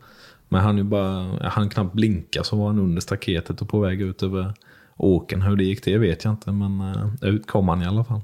[0.48, 4.02] Men han ju bara, han knappt blinka så var han under staketet och på väg
[4.02, 4.54] ut över
[4.96, 5.42] åken.
[5.42, 8.20] Hur det gick det vet jag inte, men eh, ut kom han i alla fall.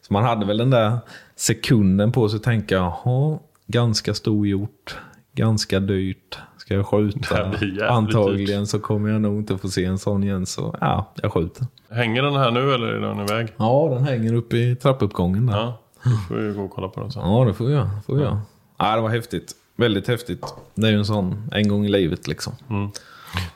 [0.00, 0.98] Så man hade väl den där
[1.36, 4.96] sekunden på sig att tänka, jaha, ganska stor hjort,
[5.36, 7.52] ganska dyrt, ska jag skjuta?
[7.88, 11.66] Antagligen så kommer jag nog inte få se en sån igen, så ja, jag skjuter.
[11.90, 13.52] Hänger den här nu eller är den iväg?
[13.56, 15.56] Ja, den hänger uppe i trappuppgången där.
[15.56, 17.22] Ja, då får vi gå och kolla på den sen.
[17.30, 17.88] Ja, det får jag.
[18.06, 18.38] Får jag.
[18.78, 19.52] Ja, det var häftigt.
[19.76, 20.54] väldigt häftigt.
[20.74, 22.52] Det är ju en sån en gång i livet liksom.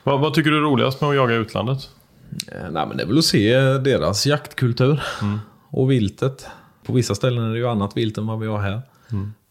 [0.03, 1.89] Vad, vad tycker du är roligast med att jaga i utlandet?
[2.47, 5.01] Eh, Nej, men det är väl att se deras jaktkultur
[5.69, 6.47] och viltet.
[6.85, 8.81] På vissa ställen är det ju annat vilt än vad vi har här.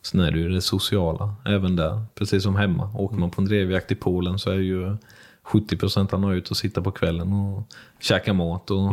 [0.02, 2.90] Sen är det ju det sociala även där, precis som hemma.
[2.94, 4.96] Åker man på en drevjakt i Polen så är ju
[5.44, 7.62] 70% av ut och sitta på kvällen och
[8.00, 8.92] käka mat och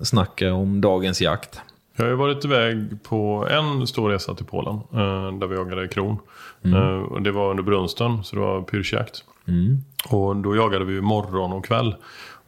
[0.00, 1.60] snacka om dagens jakt.
[1.96, 4.74] Jag har ju varit iväg på en stor resa till Polen.
[4.74, 6.18] Eh, där vi jagade kron.
[6.62, 9.24] Eh, och det var under brunsten, så det var pyrschjakt.
[10.08, 11.94] Och då jagade vi morgon och kväll.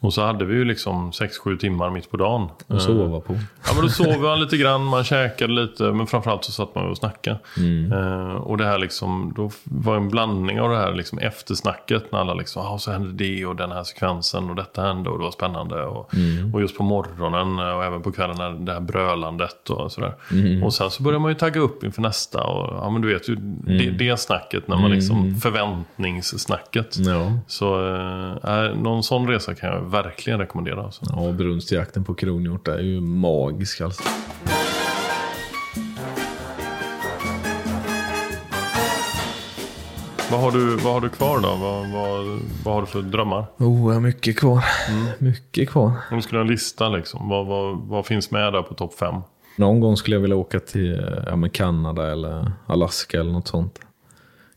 [0.00, 2.48] Och så hade vi ju liksom 6-7 timmar mitt på dagen.
[2.66, 3.32] Och sova på.
[3.66, 6.86] Ja men då sov man lite grann, man käkade lite men framförallt så satt man
[6.86, 7.38] och snackade.
[7.92, 12.18] Eh, och det här liksom, då var en blandning av det här liksom eftersnacket när
[12.18, 15.24] alla liksom, ah, så hände det och den här sekvensen och detta hände och det
[15.24, 15.84] var spännande.
[15.84, 16.10] Och,
[16.52, 20.14] och just på morgonen och även på kvällen det här brölandet och sådär.
[20.64, 23.28] Och sen så börjar man ju tagga upp inför nästa och ja men du vet
[23.28, 26.96] ju det, det snacket när man liksom, förväntningssnacket.
[26.96, 27.32] Ja.
[27.46, 27.94] Så
[28.44, 30.82] eh, någon sån resa kan jag verkligen rekommendera.
[30.82, 31.04] Alltså.
[31.08, 34.02] Ja, brunstjakten på kronhjort är ju magisk alltså.
[40.30, 41.48] Vad har du, vad har du kvar då?
[41.48, 43.46] Vad, vad, vad har du för drömmar?
[43.58, 44.64] Oh, mycket kvar.
[45.18, 45.92] Mycket kvar.
[46.10, 47.28] Om du skulle ha en lista liksom.
[47.28, 49.14] Vad, vad, vad finns med där på topp fem?
[49.56, 53.78] Någon gång skulle jag vilja åka till ja, Kanada eller Alaska eller något sånt.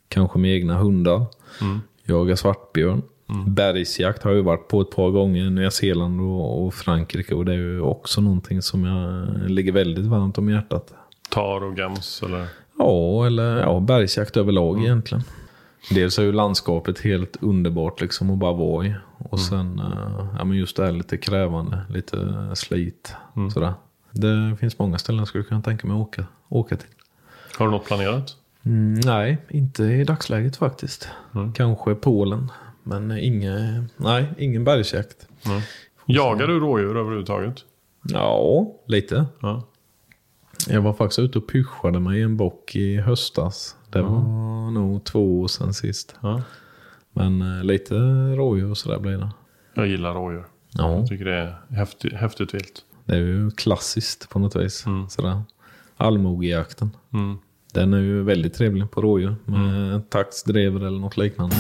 [0.08, 1.26] Kanske med egna hundar.
[2.04, 3.02] Jaga svartbjörn.
[3.48, 5.50] Bergsjakt har jag varit på ett par gånger.
[5.50, 7.36] Nya Zeeland och, och Frankrike.
[7.36, 10.94] Och det är ju också någonting som jag ligger väldigt varmt om hjärtat.
[11.30, 12.48] Tar och gams eller?
[12.78, 15.24] Ja, eller ja, bergsjakt överlag egentligen.
[15.90, 18.94] Dels är ju landskapet helt underbart liksom att bara vara i.
[19.18, 23.16] Och sen eh, ja, men just det här lite krävande, lite slit.
[23.54, 23.74] Sådär.
[24.12, 26.90] Det finns många ställen jag skulle kunna tänka mig att åka, åka till.
[27.58, 28.36] Har du något planerat?
[28.66, 31.10] Mm, nej, inte i dagsläget faktiskt.
[31.54, 32.52] Kanske Polen.
[32.84, 35.28] Men inge, nej, ingen bergsjakt.
[36.06, 37.56] Jagar du rådjur överhuvudtaget?
[38.04, 39.26] Ja, lite.
[39.42, 39.64] Ja.
[40.68, 43.76] Jag var faktiskt ute och pyschade mig i en bock i höstas.
[43.90, 46.16] Det var nog två år sedan sist.
[46.22, 46.42] ja.
[47.16, 47.94] Men eh, lite
[48.36, 49.30] rådjur och sådär blir det.
[49.74, 50.46] Jag gillar rådjur.
[50.70, 52.82] Ja, Jag tycker det är häftigt, häftigt vilt.
[53.06, 54.86] det är ju klassiskt på något vis.
[55.10, 55.42] Sådär.
[55.98, 56.90] Allmogejakten.
[57.14, 57.38] Mm.
[57.74, 61.56] Den är ju väldigt trevlig på rådjur med taxdrever eller något liknande.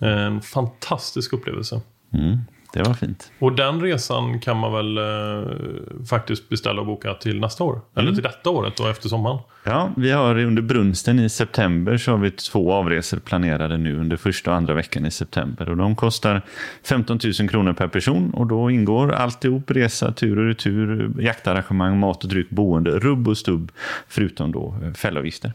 [0.00, 1.80] En fantastisk upplevelse.
[2.14, 2.38] Mm,
[2.74, 3.32] det var fint.
[3.38, 5.50] Och den resan kan man väl eh,
[6.08, 7.80] faktiskt beställa och boka till nästa år.
[7.96, 9.38] Eller till detta året då efter sommaren.
[9.64, 14.16] Ja, vi har under brunsten i september så har vi två avresor planerade nu under
[14.16, 15.68] första och andra veckan i september.
[15.68, 16.42] Och de kostar
[16.84, 22.24] 15 000 kronor per person och då ingår alltihop resa, tur och retur, jaktarrangemang, mat
[22.24, 23.72] och dryck, boende, rubb och stubb,
[24.08, 25.52] förutom då eh, fällavgifter.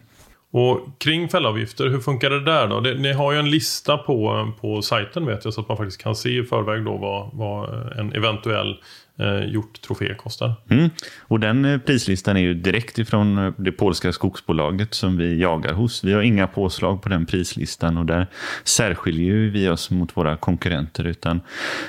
[0.51, 2.79] Och kring fällavgifter, hur funkar det där då?
[2.79, 6.01] Det, ni har ju en lista på, på sajten vet jag så att man faktiskt
[6.01, 8.77] kan se i förväg då vad, vad en eventuell
[9.19, 10.53] eh, hjorttrofé kostar.
[10.69, 10.89] Mm.
[11.19, 15.73] Och den eh, prislistan är ju direkt ifrån eh, det polska skogsbolaget som vi jagar
[15.73, 16.03] hos.
[16.03, 18.27] Vi har inga påslag på den prislistan och där
[18.63, 21.03] särskiljer vi oss mot våra konkurrenter.
[21.08, 21.41] Utan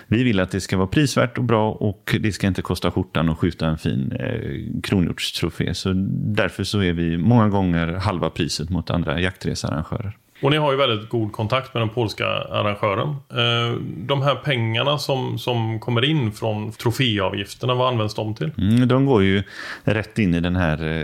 [0.06, 3.28] vi vill att det ska vara prisvärt och bra och det ska inte kosta skjortan
[3.28, 5.74] att skjuta en fin eh, kronhjortstrofé.
[5.74, 5.92] Så
[6.34, 10.16] därför så är vi många gånger halva priset mot andra jaktresearrangörer.
[10.42, 13.09] Och ni har ju väldigt god kontakt med den polska arrangören.
[13.09, 18.50] Eh, de här pengarna som, som kommer in från troféavgifterna, vad används de till?
[18.59, 19.42] Mm, de går ju
[19.85, 21.03] rätt in i den här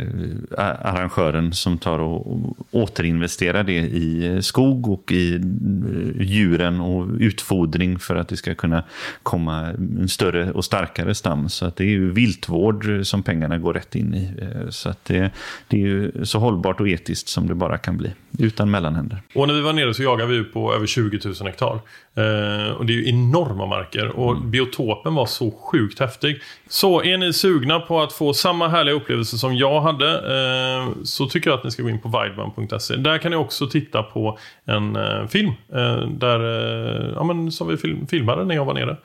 [0.59, 5.40] eh, arrangören som tar och återinvesterar det i eh, skog och i
[6.20, 8.83] djuren och utfodring för att det ska kunna
[9.22, 9.66] komma
[10.01, 11.49] en större och starkare stam.
[11.49, 14.31] Så att det är ju viltvård som pengarna går rätt in i.
[14.70, 15.31] Så att det,
[15.68, 19.22] det är ju så hållbart och etiskt som det bara kan bli, utan mellanhänder.
[19.34, 21.80] Och när vi var nere så jagade vi på över 20 000 hektar.
[22.14, 24.08] Eh, och det är ju enorma marker.
[24.08, 26.40] Och biotopen var så sjukt häftig.
[26.68, 31.26] Så är ni sugna på att få samma härliga upplevelse som jag hade eh, så
[31.26, 32.96] tycker jag att ni ska gå in på wideman.se.
[32.96, 35.53] Där kan ni också titta på en eh, film.
[35.72, 38.96] Eh, där, eh, ja, men, som vi film, filmade när jag var nere.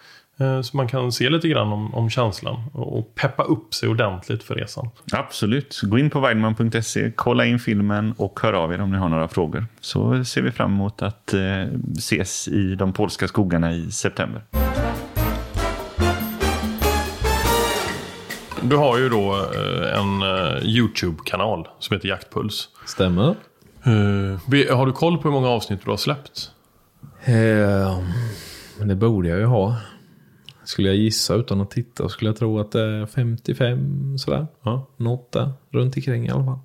[0.42, 4.44] Eh, Så man kan se lite grann om, om känslan och peppa upp sig ordentligt
[4.44, 4.90] för resan.
[5.14, 5.82] Absolut.
[5.84, 9.28] Gå in på weidman.se, kolla in filmen och hör av er om ni har några
[9.28, 9.66] frågor.
[9.82, 11.42] Så ser vi fram emot att eh,
[11.98, 14.42] ses i de polska skogarna i september.
[18.64, 22.70] Du har ju då eh, en eh, YouTube-kanal som heter Jaktpuls.
[22.86, 23.36] Stämmer.
[24.74, 26.52] Har du koll på hur många avsnitt du har släppt?
[27.24, 28.00] Eh,
[28.80, 29.76] men det borde jag ju ha.
[30.72, 34.48] Skulle jag gissa utan att titta skulle jag tro att det är 55 sådär.
[34.64, 34.88] Ja.
[34.98, 36.60] Något där runt omkring i alla fall.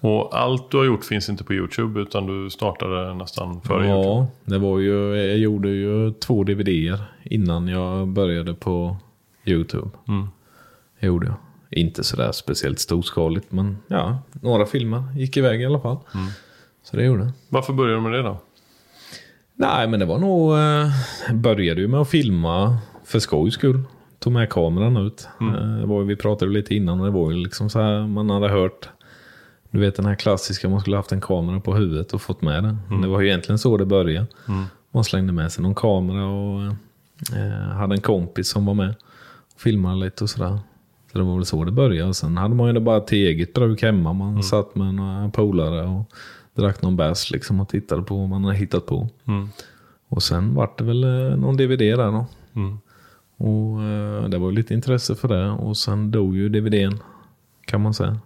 [0.00, 4.04] Och allt du har gjort finns inte på YouTube utan du startade nästan före YouTube.
[4.04, 8.96] Ja, det var ju, jag gjorde ju två DVDer innan jag började på
[9.44, 9.90] YouTube.
[10.08, 10.28] Mm.
[11.00, 11.36] Det gjorde jag.
[11.70, 15.98] Inte sådär speciellt storskaligt men ja, några filmer gick iväg i alla fall.
[16.14, 16.26] Mm.
[16.82, 17.32] Så det gjorde jag.
[17.48, 18.38] Varför började du med det då?
[19.54, 20.52] Nej, men det var nog...
[20.58, 23.82] Eh, började ju med att filma för skojs skull.
[24.18, 25.28] Tog med kameran ut.
[25.40, 26.98] Eh, det var, vi pratade lite innan.
[26.98, 28.88] Det var ju liksom så här man hade hört.
[29.70, 32.64] Du vet den här klassiska, man skulle haft en kamera på huvudet och fått med
[32.64, 32.78] den.
[33.02, 34.26] Det var ju egentligen så det började.
[34.92, 36.62] Man slängde med sig någon kamera och
[37.36, 38.94] eh, hade en kompis som var med.
[39.54, 40.58] Och filmade lite och sådär.
[41.12, 42.08] Så det var väl så det började.
[42.08, 44.12] Och sen hade man ju det bara till eget bruk hemma.
[44.12, 46.12] Man satt med några polare och
[46.54, 49.08] drack någon bärs liksom och tittade på vad man hade hittat på.
[49.24, 49.48] Mm.
[50.08, 52.26] Och sen vart det väl eh, någon DVD där då.
[53.40, 53.52] Mm.
[53.52, 55.50] Och eh, det var lite intresse för det.
[55.50, 56.98] Och sen dog ju DVDn
[57.66, 58.18] kan man säga.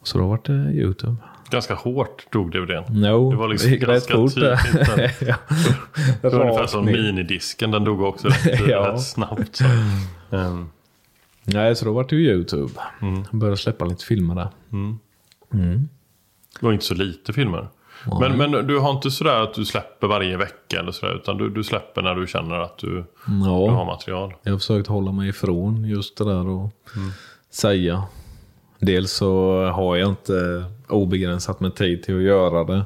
[0.00, 1.16] Och så då vart det YouTube.
[1.50, 2.84] Ganska hårt drog DVDn.
[3.00, 4.56] No, Det var liksom gick rätt ganska där.
[4.56, 5.22] tydligt.
[5.28, 5.36] ja.
[6.22, 8.92] Det var ungefär som minidisken, den dog också rätt, Ja.
[8.92, 9.56] rätt snabbt.
[9.56, 9.64] Så.
[10.36, 10.68] Ehm,
[11.46, 12.72] Nej, så då vart det ju YouTube.
[13.02, 13.24] Mm.
[13.30, 14.48] Jag började släppa lite filmer där.
[15.50, 17.68] det var inte så lite filmer.
[18.20, 21.50] Men, men du har inte sådär att du släpper varje vecka eller sådär, utan du,
[21.50, 24.34] du släpper när du känner att du, du har Ja, material.
[24.42, 26.70] jag har försökt hålla mig ifrån just det där och
[27.50, 28.02] säga.
[28.78, 32.84] Dels så har jag inte obegränsat med tid till att göra det.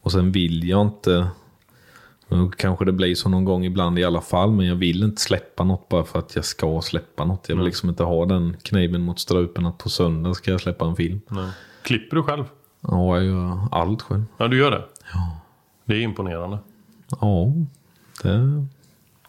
[0.00, 1.26] Och sen vill jag inte
[2.28, 5.22] Nu kanske det blir så någon gång ibland i alla fall, men jag vill inte
[5.22, 7.48] släppa något bara för att jag ska släppa något.
[7.48, 10.84] Jag vill liksom inte ha den kniven mot strupen att på söndag ska jag släppa
[10.86, 11.20] en film.
[11.28, 11.50] Nej.
[11.82, 12.44] Klipper du själv?
[12.82, 14.24] Ja, jag gör allt själv.
[14.36, 14.84] Ja, du gör det?
[15.14, 15.40] Ja.
[15.84, 16.58] Det är imponerande.
[17.20, 17.52] Ja,
[18.22, 18.66] det...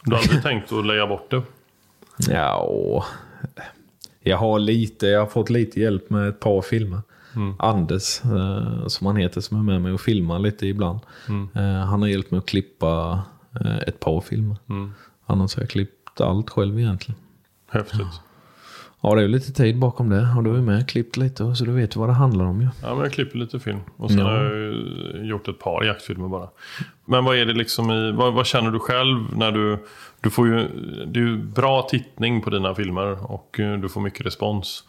[0.04, 1.41] Du har aldrig tänkt att lägga bort det?
[2.30, 3.06] Ja,
[4.20, 7.01] jag har lite, jag har fått lite hjälp med ett par filmer.
[7.60, 10.99] Anders, eh, som han heter, som är med mig och filmar lite ibland.
[11.56, 13.22] Eh, han har hjälpt mig att klippa
[13.62, 14.58] eh, ett par filmer.
[15.26, 17.20] Annars har jag klippt allt själv egentligen.
[17.72, 17.99] Häftigt.
[17.99, 18.10] Ja,
[19.04, 20.28] det är ju lite tid bakom det.
[20.38, 22.68] Och du är med klippt lite, så du vet vad det handlar om ju.
[22.82, 23.80] Ja, men jag klipper lite film.
[23.97, 24.26] Och sen Ja.
[24.26, 26.49] har jag gjort ett par jaktfilmer bara.
[27.06, 29.78] Men vad är det liksom i, vad, vad känner du själv när du,
[30.22, 30.68] du får ju,
[31.06, 34.84] det är ju bra tittning på dina filmer och eh, du får mycket respons.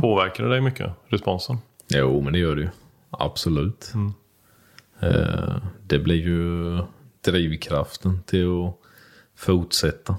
[0.00, 1.56] Påverkar det dig mycket, responsen?
[1.88, 2.68] Jo, men det gör det ju.
[3.10, 3.92] Absolut.
[5.00, 5.56] Eh,
[5.86, 6.78] det blir ju
[7.24, 8.74] drivkraften till att
[9.36, 10.16] fortsätta.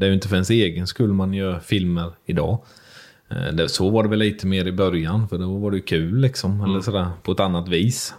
[0.00, 2.58] Det är ju inte för ens egen skull man gör filmer idag.
[3.28, 6.20] Eh, det, så var det väl lite mer i början, för då var det kul
[6.20, 6.60] liksom.
[6.60, 8.14] Eller sådär, på ett annat vis.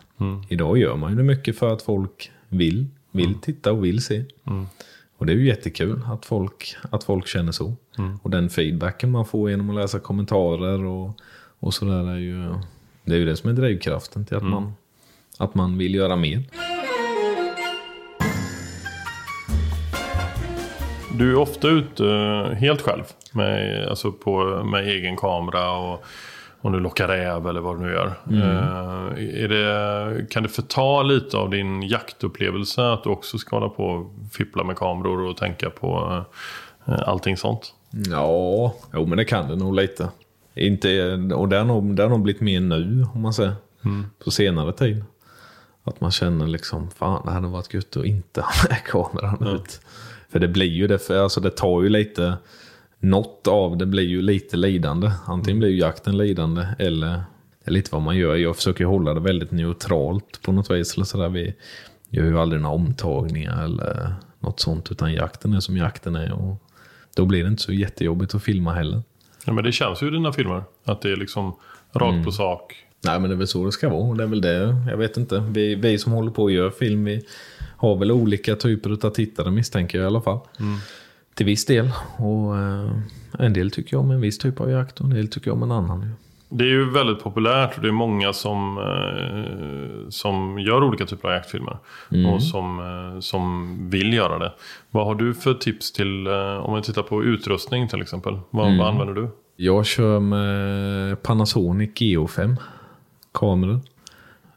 [0.50, 2.88] Idag gör man ju det mycket för att folk vill.
[3.12, 4.24] Vill titta och vill se.
[5.18, 7.76] Och det är ju jättekul att folk, att folk känner så.
[8.22, 11.20] Och den feedbacken man får genom att läsa kommentarer och,
[11.60, 12.54] och sådär är ju...
[13.06, 14.74] Det är ju det som är drivkraften till att, man,
[15.38, 16.44] att man vill göra mer.
[21.22, 26.04] Du är ofta ute eh, helt själv med, alltså på, med egen kamera och
[26.62, 28.14] om du lockar räv eller vad du nu gör.
[28.32, 33.70] Eh, är det, kan det förta lite av din jaktupplevelse att du också ska hålla
[33.70, 36.22] på och fippla med kameror och tänka på
[36.86, 37.74] eh, allting sånt?
[37.92, 40.10] Ja, jo men det kan det nog lite.
[40.56, 43.54] Inte, och det har, nog, det har nog blivit mer nu, om man säger.
[44.24, 45.04] På senare tid.
[45.84, 49.82] Att man känner liksom, fan det hade varit gött att inte ha med kameran ut.
[50.32, 52.38] För det blir ju det, för alltså det tar ju lite,
[53.00, 55.12] något av det blir ju lite lidande.
[55.26, 57.08] Antingen blir ju jakten lidande eller
[57.64, 58.36] det är lite vad man gör.
[58.36, 60.96] Jag försöker hålla det väldigt neutralt på något vis.
[60.96, 61.30] Eller sådär.
[61.30, 61.54] Vi
[62.10, 64.92] gör ju aldrig några omtagningar eller något sånt.
[64.92, 66.32] Utan jakten är som jakten är.
[66.32, 66.64] Och
[67.16, 69.02] då blir det inte så jättejobbigt att filma heller.
[69.46, 70.64] Ja, men det känns ju i dina filmer.
[70.86, 71.56] Att det är liksom
[71.94, 72.76] rakt på sak.
[73.04, 74.16] Nej men det är väl så det ska vara.
[74.16, 75.40] Det är väl det, jag vet inte.
[75.50, 77.26] Vi, vi som håller på och gör film, vi
[77.82, 80.40] har väl olika typer av tittare misstänker jag i alla fall.
[81.36, 81.90] Till viss del.
[82.18, 82.92] Och eh,
[83.40, 85.58] en del tycker jag om en viss typ av jakt och en del tycker jag
[85.58, 86.16] om en annan.
[86.50, 91.28] Det är ju väldigt populärt och det är många som, eh, som gör olika typer
[91.28, 91.78] av jaktfilmer.
[92.34, 94.54] Och som, eh, som vill göra det.
[94.92, 98.40] Vad har du för tips till, eh, om vi tittar på utrustning till exempel?
[98.50, 99.30] Vad, vad använder du?
[99.56, 102.56] Jag kör med Panasonic Geo5
[103.32, 103.80] kameror.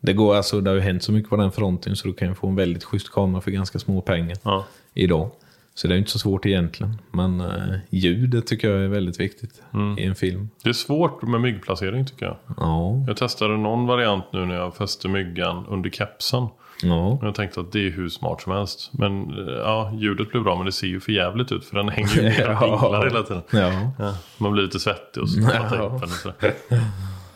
[0.07, 2.29] Det går alltså, det har ju hänt så mycket på den fronten så du kan
[2.29, 4.65] ju få en väldigt schysst kamera för ganska små pengar Ja.
[4.95, 5.31] idag.
[5.75, 6.99] Så det är inte så svårt egentligen.
[7.11, 9.63] Men eh, ljudet tycker jag är väldigt viktigt
[9.99, 10.49] i en film.
[10.63, 12.37] Det är svårt med myggplacering tycker jag.
[12.57, 16.47] Ja, Jag testade någon variant nu när jag fäste myggan under kepsen.
[16.83, 17.19] ja.
[17.23, 18.91] Jag tänkte att det är hur smart som helst.
[18.93, 21.89] Men eh, ja, ljudet blev bra men det ser ju för jävligt ut för den
[21.89, 23.43] hänger ju ner och hela tiden.
[23.53, 23.73] ja.
[23.99, 26.01] Ja, man blir lite svettig och så tar man
[26.41, 26.81] tejpen.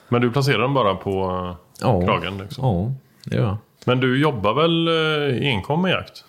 [0.09, 2.01] Men du placerar den bara på eh, Ja.
[2.03, 2.65] kragen liksom.
[2.65, 2.93] Ja,
[3.25, 3.57] det gör jag.
[3.85, 6.25] Men du jobbar väl eh, enkom med jakt?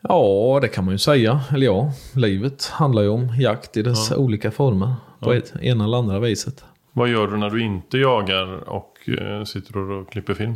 [0.00, 1.40] Ja, det kan man ju säga.
[1.54, 4.94] Eller ja, livet handlar ju om jakt i dess olika former.
[5.20, 6.64] På ett ena eller andra viset.
[6.92, 10.54] Vad gör du när du inte jagar och eh, sitter och klipper film?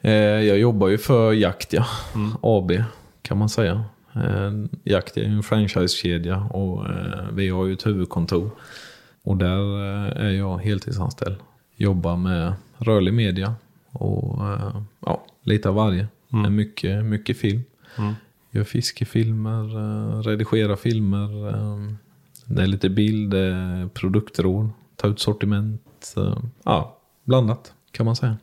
[0.00, 1.86] Eh, jag jobbar ju för Jaktia
[2.40, 2.72] AB
[3.22, 3.84] kan man säga.
[4.14, 4.52] Eh,
[4.84, 6.84] Jaktia är ju en franchisekedja och
[7.32, 8.50] vi har ju ett huvudkontor.
[9.22, 9.80] Och där
[10.16, 11.36] är jag heltidsanställd.
[11.76, 13.54] Jobbar med rörlig media
[13.92, 16.06] och eh, ja, lite av varje.
[16.28, 17.60] Men mycket, mycket film.
[18.50, 21.48] Gör fiskefilmer, eh, redigerar filmer.
[21.48, 21.78] Eh,
[22.44, 23.34] det är lite bild,
[23.94, 26.14] produktråd, ta ut sortiment.
[26.64, 28.36] Ja, blandat kan man säga.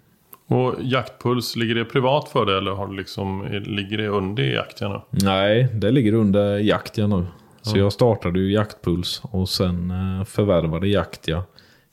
[0.47, 4.91] Och jaktpuls, ligger det privat för dig eller har du liksom, ligger det under jakten
[4.91, 4.99] nu?
[5.09, 7.25] Nej, det ligger under Jaktia nu.
[7.61, 9.93] Så jag startade ju Jaktpuls och sen
[10.25, 11.43] förvärvade Jaktia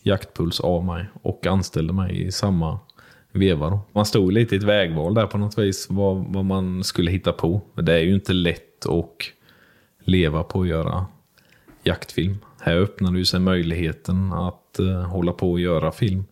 [0.07, 2.79] Jaktpuls av mig och anställde mig i samma
[3.33, 3.71] veva.
[3.71, 3.81] Då.
[3.93, 7.33] Man stod lite i ett vägval där på något vis vad, vad man skulle hitta
[7.33, 7.61] på.
[7.75, 9.17] Men det är ju inte lätt att
[10.05, 11.07] leva på att göra
[11.83, 12.37] jaktfilm.
[12.61, 16.25] Här öppnade ju sig möjligheten att eh, hålla på och göra film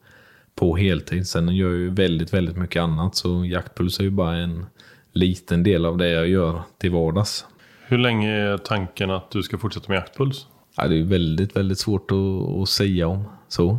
[0.54, 1.26] på heltid.
[1.26, 3.16] Sen gör jag ju väldigt, väldigt mycket annat.
[3.16, 4.66] Så Jaktpuls är ju bara en
[5.12, 7.46] liten del av det jag gör till vardags.
[7.86, 10.46] Hur länge är tanken att du ska fortsätta med jaktpuls?
[10.76, 13.78] Ja, det är väldigt, väldigt svårt att, att säga om så.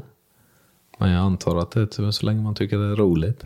[0.99, 3.41] Men jag antar att det är typ så länge man tycker det är roligt.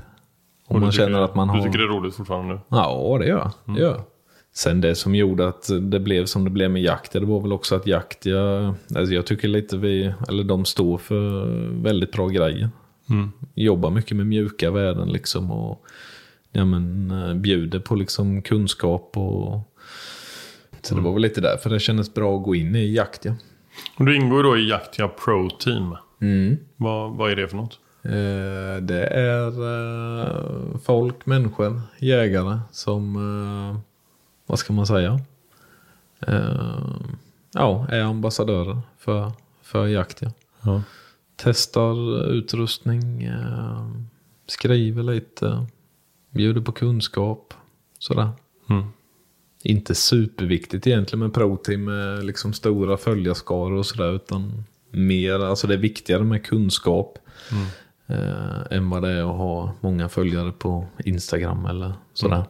[0.68, 1.62] Om Och man du tycker känner att man Du har...
[1.62, 2.60] tycker det är roligt fortfarande nu?
[2.70, 3.76] Ja, det gör jag.
[3.76, 4.02] Det gör jag.
[4.56, 7.54] Sen det som gjorde att det blev som det blev med jakt, det var väl
[7.54, 11.46] också att jakt, jag, alltså jag tycker lite vi, eller de står för
[11.84, 12.70] väldigt bra grejer.
[13.56, 15.86] Jobbar mycket med mjuka värden liksom och
[16.52, 19.60] ja, men, eh, bjuder på liksom kunskap och
[20.82, 23.34] så det var väl lite därför det kändes bra att gå in i jakt ja.
[24.00, 25.96] Och Du ingår då i Jaktia Pro Team.
[26.20, 26.58] Mm.
[26.76, 27.80] Vad, vad är det för något?
[28.04, 33.80] Eh, Det är eh, folk, människor, jägare som, eh,
[34.46, 35.20] vad ska man säga?
[37.54, 40.22] Ja, är ambassadörer för, för jakt.
[40.22, 40.32] Ja.
[40.62, 40.82] Ja.
[41.36, 43.30] Testar utrustning,
[44.48, 45.66] skriver lite,
[46.30, 47.54] bjuder på kunskap,
[48.00, 48.30] sådär.
[48.70, 48.84] Mm.
[49.64, 55.74] Inte superviktigt egentligen med ProTeam med liksom stora följarskaror och sådär utan mer, alltså det
[55.74, 57.20] är viktigare med kunskap
[58.08, 62.36] eh, än vad det är att ha många följare på Instagram eller sådär.
[62.36, 62.48] Mm.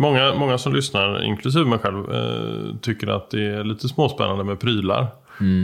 [0.00, 4.60] Många, många som lyssnar, inklusive mig själv, eh, tycker att det är lite småspännande med
[4.60, 5.06] prylar.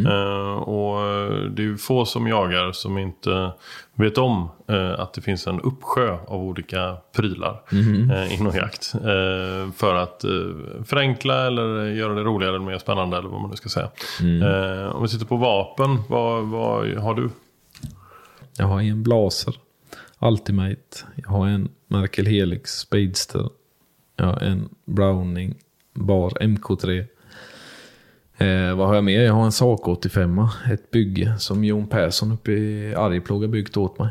[0.07, 1.01] Eh, och
[1.51, 3.53] det är få som jagar som inte
[3.95, 7.63] vet om eh, att det finns en uppsjö av olika prylar
[8.13, 8.95] eh, inom jakt.
[8.95, 10.31] Eh, för att eh,
[10.85, 13.91] förenkla eller göra det roligare eller mer spännande eller vad man nu ska säga.
[14.21, 17.31] Eh, om vi tittar på vapen, vad, vad har du?
[18.59, 19.55] Jag har en Blaser,
[20.21, 20.99] Ultimate.
[21.17, 23.49] Jag har en Merkel Helix Speedster.
[24.17, 25.55] Jag har en Browning
[25.95, 27.07] Bar MK3.
[28.43, 29.21] Eh, vad har jag mer?
[29.21, 33.77] Jag har en Saco 85, ett bygge som Jon Persson uppe i Arjeplog har byggt
[33.77, 34.09] åt mig.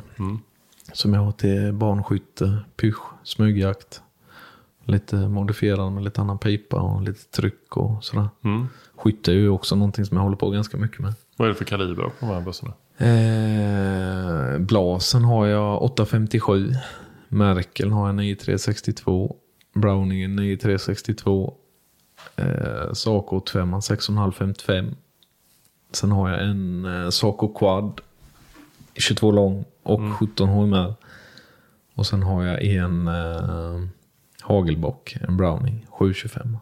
[0.94, 4.02] Som jag har till barnskytte, pysch, smygjakt.
[4.86, 8.30] Lite modifierad med lite annan pipa och lite tryck och sådär.
[8.44, 8.68] Mm.
[8.96, 11.14] Skytte är ju också någonting som jag håller på ganska mycket med.
[11.38, 12.74] Vad är det för kaliber på de här bössorna?
[12.98, 16.74] Eh, blasen har jag 857.
[17.28, 19.36] Merkel har jag 9362.
[19.74, 21.54] Browningen 9362.
[22.42, 24.96] Eh, Saco 85 6,555.
[25.92, 28.02] Sen har jag en eh, Saco Quad
[28.94, 30.94] 22 lång och 17 HMR.
[31.96, 33.82] Och sen har jag en eh,
[34.42, 36.58] Hagelbock, en Browning 725.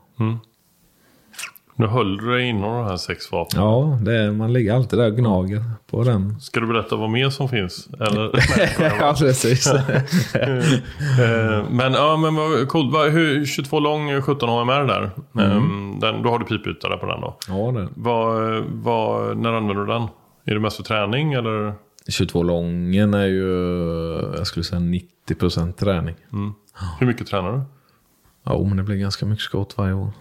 [1.80, 3.64] Nu höll du dig inom de här sex vapnen.
[3.64, 6.40] Ja, det är, man ligger alltid där och gnager på den.
[6.40, 7.88] Ska du berätta vad mer som finns?
[8.00, 8.32] Eller?
[9.00, 9.68] ja, precis.
[11.20, 12.94] Eh, men ja, men vad coolt.
[12.94, 15.12] Vad- Hur, 22 lång, 17 HMR där.
[15.36, 15.52] Mm.
[15.58, 17.38] Ehm, den, då har du pipyta där på den då.
[17.48, 17.88] ja, det.
[17.96, 20.02] Vad, vad, när använder du den?
[20.46, 21.74] Är det mest för träning eller?
[22.08, 23.48] 22 lången är ju,
[24.38, 24.82] jag skulle säga
[25.30, 26.16] 90% träning.
[27.00, 27.62] Hur mycket tränar du?
[28.44, 30.12] Ja, men det blir ganska mycket skott varje år.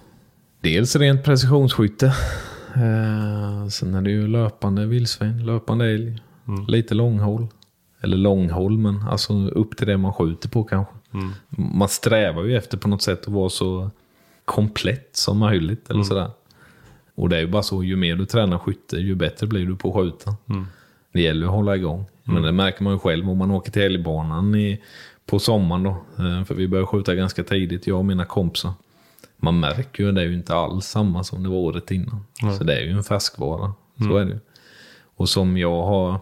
[0.60, 2.06] Dels rent precisionsskytte.
[2.74, 6.22] Eh, sen är det ju löpande vildsvin, löpande älg.
[6.68, 7.46] Lite långhåll.
[8.00, 10.94] Eller långhåll, men alltså upp till det man skjuter på kanske.
[11.48, 13.90] Man strävar ju efter på något sätt att vara så
[14.44, 15.90] komplett som möjligt.
[15.90, 16.30] Eller sådär.
[17.14, 19.76] Och det är ju bara så, ju mer du tränar skytte, ju bättre blir du
[19.76, 20.36] på att skjuta.
[21.12, 22.04] Det gäller att hålla igång.
[22.24, 24.82] Men det märker man ju själv om man åker till älgbanan i,
[25.26, 25.90] på sommaren då.
[26.18, 28.72] Eh, För vi börjar skjuta ganska tidigt, jag och mina kompisar.
[29.40, 32.24] Man märker ju att det är ju inte alls samma som det var året innan.
[32.58, 33.72] Så det är ju en färskvara.
[33.98, 34.38] Så är det ju.
[35.16, 36.20] Och som jag har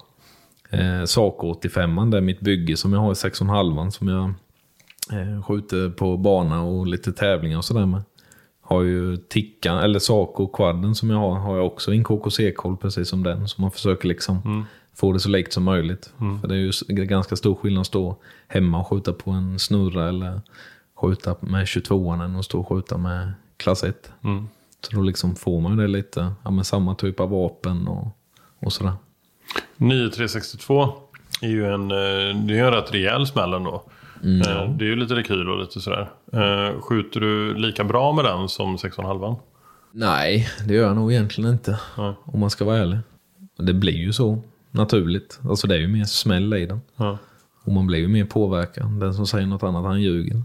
[0.71, 4.25] eh, Saco 85 det är mitt bygge som jag har i 6,5 som jag
[5.21, 8.03] eh, skjuter på bana och lite tävlingar och sådär med.
[8.61, 13.09] Har ju tickan, eller Saco quadden som jag har, har jag också en KKC-koll precis
[13.09, 13.49] som den.
[13.49, 16.13] Så man försöker liksom få det så likt som möjligt.
[16.41, 18.17] För det är ju ganska stor skillnad att stå
[18.49, 20.41] hemma och skjuta på en snurra eller
[20.97, 24.13] skjuta med 22an än att stå och skjuta med klass 1.
[24.81, 28.09] Så då liksom får man det lite, ja men samma typ av vapen och,
[28.61, 28.93] och sådär.
[29.77, 30.93] 9362
[31.43, 33.83] är ju en, eh, det är en rätt rejäl smäll ändå.
[34.23, 36.11] Eh, Det är ju lite rekyl och lite sådär.
[36.33, 39.37] Eh, Skjuter du lika bra med den som 6,5?
[39.93, 41.81] Nej, det gör jag nog egentligen inte.
[41.99, 42.15] Nej.
[42.25, 42.99] Om man ska vara ärlig.
[43.59, 45.41] Det blir ju så naturligt.
[45.49, 46.81] Alltså det är ju mer smäll i den.
[46.97, 47.19] Ja.
[47.65, 49.01] Och man blir ju mer påverkad.
[49.01, 50.43] Den som säger något annat, han ljuger.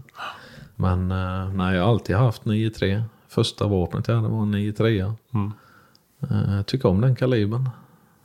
[0.82, 3.02] Men eh, nej, jag har alltid haft 9-3.
[3.28, 5.14] Första vapnet jag hade var en 9-3.
[5.34, 5.52] Mm.
[6.30, 7.68] Eh, Jag tycker om den kalibern.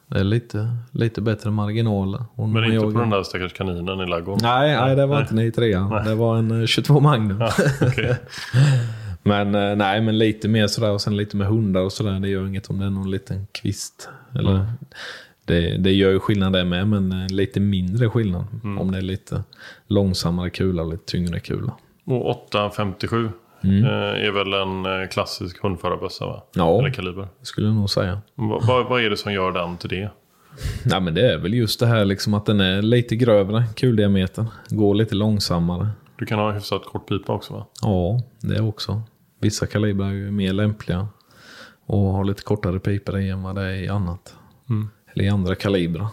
[0.08, 2.24] Det är lite, lite bättre marginaler.
[2.36, 4.40] Och Men inte jagar- på den där stackars kaninen i ladugården?
[4.44, 6.04] Nej, nej, det var inte 9-3.
[6.06, 7.42] Det var en eh, 22 Magnum.
[7.42, 7.52] Ja,
[7.82, 8.16] okej.
[9.24, 12.20] Men eh, nej, men lite mer sådär och sen lite med hundar och sådär.
[12.20, 14.10] Det gör inget om det är någon liten kvist.
[14.36, 14.66] Eller,
[15.46, 18.46] det, det gör ju skillnad det med, men eh, lite mindre skillnad.
[18.80, 19.44] Om det är lite
[19.88, 21.72] långsammare kula och lite tyngre kula.
[22.08, 23.30] Och 857
[23.64, 23.84] Mm.
[23.86, 26.44] eh, är väl en eh, klassisk hundförarbössa va?
[26.56, 26.80] Ja.
[26.80, 27.28] Eller kaliber.
[27.42, 28.22] Skulle jag nog säga.
[28.36, 30.10] Va- Vad, vad är det som gör den till det?
[30.86, 34.46] Nej, men det är väl just det här liksom att den är lite grövre, kuldiameter.
[34.70, 35.88] Går lite långsammare.
[36.18, 37.66] Du kan ha hyfsat kort pipa också va?
[37.82, 39.02] Ja, det också.
[39.42, 41.08] Vissa kalibrar är ju mer lämpliga
[41.86, 44.36] och har lite kortare pipor i än vad det är i annat.
[45.14, 46.08] Eller i andra kalibrar.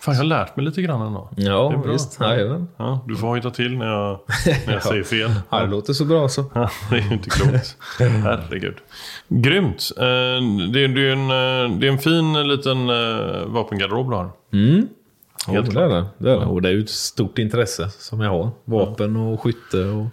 [0.00, 1.28] Fan, jag har lärt mig lite grann ändå.
[1.36, 1.92] Ja, Det är bra.
[1.92, 2.20] visst.
[2.20, 2.68] Jajamän.
[2.76, 4.18] Ja, du får hojta till när jag,
[4.66, 5.30] när jag säger fel.
[5.50, 6.44] Ja, det låter så bra så.
[6.54, 7.76] Ja, det är ju inte klokt.
[7.98, 8.76] Herregud.
[9.28, 9.90] Grymt.
[9.96, 10.02] Eh,
[10.72, 11.30] Det är, det är, en,
[11.70, 14.30] eh, det är en fin liten eh, vapengarderob du har.
[14.52, 14.88] Mm.
[15.46, 16.04] Helt jo, det är det.
[16.18, 16.46] det är det.
[16.46, 18.50] Och det är ju ett stort intresse som jag har.
[18.64, 20.06] Vapen och skytte och...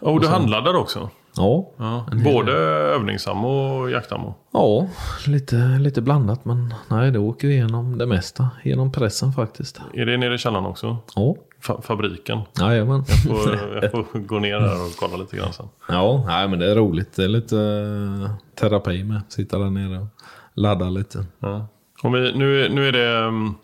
[0.00, 1.10] Och du handlar där också?
[1.36, 2.06] Ja, Ja.
[2.24, 4.34] Både övningsammo och jaktammo?
[4.52, 4.88] ja
[5.26, 8.48] lite, lite blandat men nej, det åker igenom det mesta.
[8.64, 9.80] Genom pressen faktiskt.
[9.94, 10.96] Är det nere i källaren också?
[11.16, 12.38] Ja, Fa- fabriken?
[12.60, 13.04] jajamän.
[13.04, 15.68] Får, jag får gå ner där och kolla lite grann sen.
[15.88, 17.16] Ja, nej, men det är roligt.
[17.16, 19.20] Det är lite eh, terapi med.
[19.28, 20.06] Sitta där nere och
[20.54, 21.24] ladda lite.
[21.40, 21.66] Ja.
[22.02, 23.54] Och vi, nu, nu är det mm,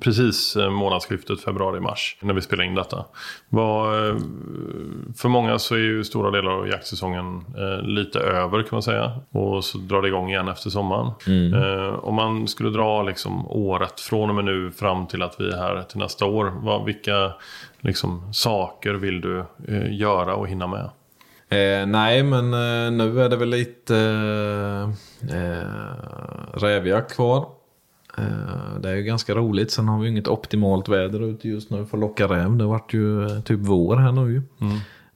[0.00, 2.96] precis eh, månadsskiftet februari-mars när vi spelar in detta.
[2.98, 4.16] Eh,
[5.16, 9.12] för många så är ju stora delar av jaktsäsongen eh, lite över kan man säga.
[9.30, 11.06] Och så drar det igång igen efter sommaren.
[11.54, 15.48] Eh, om man skulle dra liksom året från och med nu fram till att vi
[15.48, 16.52] är här till nästa år.
[16.62, 17.32] Vad, vilka
[17.80, 19.44] liksom, saker vill du
[19.90, 20.90] göra och hinna med?
[21.52, 23.96] Eh, nej, men eh, nu är det väl lite
[25.32, 25.66] eh,
[26.54, 27.46] rävjakt kvar.
[28.18, 29.70] Eh, det är ju ganska roligt.
[29.70, 32.56] Sen har vi inget optimalt väder ute just nu för att locka räv.
[32.56, 34.42] Det vart ju eh, typ vår här nu ju.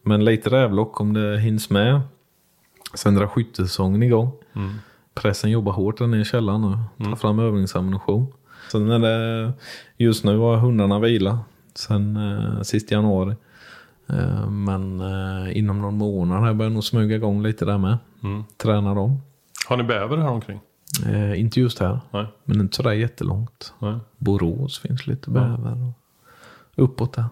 [0.02, 2.00] Men lite rävlock om det hinns med.
[2.94, 4.30] Sen drar skyttesäsongen igång.
[5.14, 6.60] Pressen jobbar hårt där nere i källaren
[6.96, 7.04] nu.
[7.04, 8.26] Tar fram övningsammunition.
[8.72, 9.52] Sen är det,
[9.96, 11.38] just nu har hundarna vila.
[11.74, 13.34] Sen eh, sista januari.
[14.08, 17.98] Eh, Men eh, inom någon månad här börjar jag nog smyga igång lite där med.
[18.56, 19.20] Träna dem.
[19.68, 20.60] Har ni bäver här omkring?
[21.06, 22.26] Eh, inte just här, Nej.
[22.44, 23.72] men inte sådär jättelångt.
[23.78, 23.96] Nej.
[24.18, 25.92] Borås finns lite bäver.
[26.76, 27.24] Och uppåt där.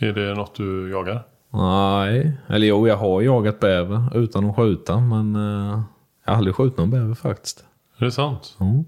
[0.00, 1.22] Är det något du jagar?
[1.50, 5.00] Nej, eller jo, jag har jagat bäver utan att skjuta.
[5.00, 5.80] Men eh,
[6.24, 7.64] jag har aldrig skjutit någon bäver faktiskt.
[7.98, 8.56] Är det sant?
[8.60, 8.84] Mm.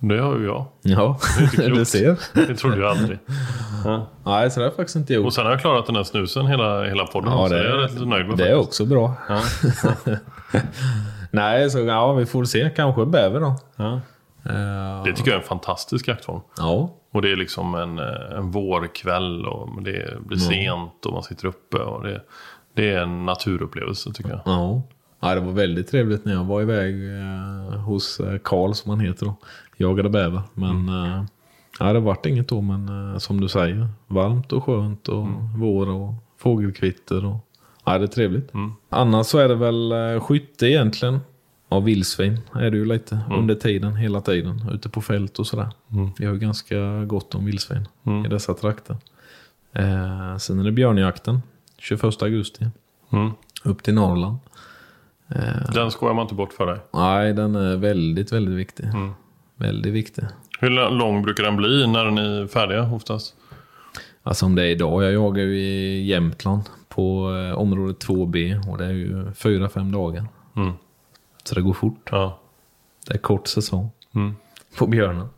[0.00, 0.64] Det har ju jag.
[0.82, 1.74] Ja, inte klokt.
[1.74, 2.18] du ser.
[2.34, 3.18] Det trodde jag aldrig.
[3.84, 4.06] Ja.
[4.24, 5.26] Nej, så det har jag faktiskt inte gjort.
[5.26, 7.30] Och sen har jag klarat den här snusen hela, hela podden.
[7.32, 8.80] Ja, så det, det är jag rätt nöjd med det är faktiskt.
[8.80, 9.14] också bra.
[9.28, 9.42] Ja.
[11.30, 12.70] Nej, så ja, vi får se.
[12.76, 13.56] Kanske bäver då.
[13.76, 14.00] Ja.
[14.44, 16.40] Eh, Det tycker jag är en fantastisk jaktform.
[16.56, 21.22] Ja, Och det är liksom en, eh, en vårkväll och det blir sent och man
[21.22, 21.76] sitter uppe.
[21.76, 22.22] Och det,
[22.74, 24.40] det är en naturupplevelse tycker jag.
[24.44, 24.82] ja.
[25.20, 29.00] Ja, det var väldigt trevligt när jag var iväg eh, hos eh, Karl som han
[29.00, 29.34] heter då.
[29.76, 30.42] Jagade bäver.
[30.54, 31.24] Men eh,
[31.80, 32.60] ja, det vart inget då.
[32.60, 35.26] Men eh, som du säger, varmt och skönt och
[35.56, 37.24] vår och fågelkvitter.
[37.26, 37.36] Och,
[37.92, 38.52] ja, det är trevligt.
[38.88, 41.20] Annars så är det väl eh, skytte egentligen.
[41.68, 44.70] Av vildsvin är det ju lite under tiden, hela tiden.
[44.72, 45.68] Ute på fält och sådär.
[46.18, 47.88] Vi har ju ganska gott om vildsvin
[48.26, 48.96] i dessa trakter.
[49.72, 51.42] Eh, sen är det björnjakten.
[51.78, 52.66] 21 augusti.
[53.12, 53.30] Mm.
[53.64, 54.38] Upp till Norrland.
[55.74, 56.78] Den skojar man inte bort för dig.
[56.92, 58.86] Nej, den är väldigt, väldigt viktig.
[59.56, 60.24] Väldigt viktig.
[60.60, 63.34] Hur lång brukar den bli när ni är färdiga oftast?
[64.22, 66.62] Alltså om det är idag, jag jagar ju i Jämtland
[66.98, 70.26] på eh, område 2B och det är ju 4-5 dagar.
[70.56, 70.72] Mm.
[71.44, 72.08] Så det går fort.
[72.12, 72.38] Ja.
[73.06, 74.34] Det är kort säsong Mm.
[74.78, 75.28] på björnen.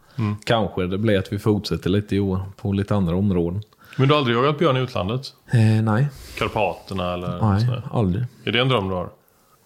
[0.45, 3.63] Kanske det blir att vi fortsätter lite i år på lite andra områden.
[3.99, 5.35] Men du har aldrig jagat björn i utlandet?
[5.53, 6.09] Eh, nej,
[6.39, 7.83] Karpaterna eller nej, sådär?
[7.93, 8.25] aldrig.
[8.45, 9.11] Är det en dröm du har?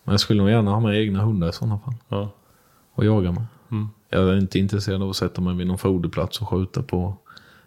[0.04, 1.94] Men jag skulle nog gärna ha med egna hundar i sådana fall.
[2.08, 2.28] Ja.
[2.94, 3.44] Och jaga med.
[3.70, 3.88] Mm.
[4.10, 7.16] Jag är inte intresserad av att sätta mig vid någon foderplats och skjuta på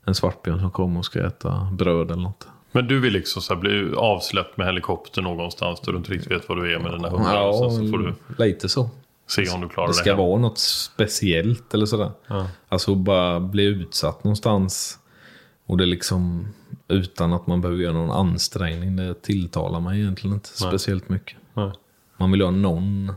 [0.05, 2.47] en svartbjörn som kommer och ska äta bröd eller något.
[2.77, 6.49] Men du vill liksom så bli avsläppt med helikopter någonstans där du inte riktigt vet
[6.49, 7.53] vad du är med dina hundar.
[7.53, 8.13] sen så får du
[8.45, 8.89] lite så.
[9.27, 9.95] se om du klarar Det det.
[9.95, 10.17] ska hem.
[10.17, 12.11] vara något speciellt eller sådär.
[12.27, 12.47] Ja.
[12.69, 14.99] Alltså bara bli utsatt någonstans.
[15.65, 16.47] Och det liksom
[16.87, 18.95] utan att man behöver göra någon ansträngning.
[18.95, 20.69] Det tilltalar mig egentligen inte Nej.
[20.69, 21.37] speciellt mycket.
[21.53, 21.71] Nej.
[22.17, 23.13] Man vill ha någon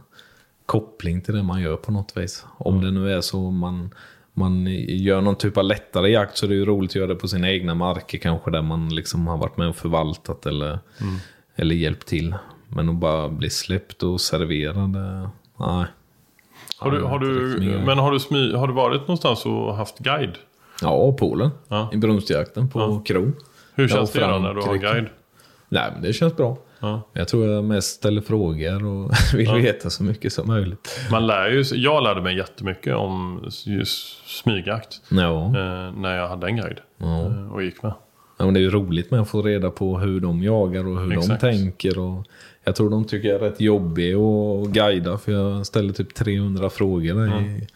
[0.66, 2.44] koppling till det man gör på något vis.
[2.58, 3.90] Om det nu är så man,
[4.32, 7.14] man gör någon typ av lättare jakt så är det ju roligt att göra det
[7.14, 10.78] på sina egna marker kanske där man liksom har varit med och förvaltat eller,
[11.56, 12.34] eller hjälpt till.
[12.68, 14.90] Men att bara bli släppt och serverad,
[15.56, 15.86] nej.
[16.78, 19.98] Har du, har är du, men har du, smy, har du varit någonstans och haft
[19.98, 20.38] guide?
[20.82, 21.50] Ja, Polen.
[21.68, 21.90] Ja.
[21.92, 23.02] I brunstjakten på Ja.
[23.04, 23.32] Kro.
[23.74, 25.08] Hur känns det då när du har guide?
[25.68, 26.58] Nej, men det känns bra.
[26.80, 27.02] Ja.
[27.12, 31.00] Jag tror jag mest ställer frågor och vill veta så mycket som möjligt.
[31.10, 36.46] Man lär ju, jag lärde mig jättemycket om just smygjakt Ja, eh, när jag hade
[36.46, 37.26] en guide ja.
[37.26, 37.92] eh, och gick med.
[38.38, 41.00] ja men det är ju roligt med att få reda på hur de jagar och
[41.00, 41.40] hur Exakt.
[41.40, 41.98] de tänker.
[41.98, 42.26] Och
[42.64, 46.70] jag tror de tycker jag är rätt jobbig att guida för jag ställer typ 300
[46.70, 47.66] frågor när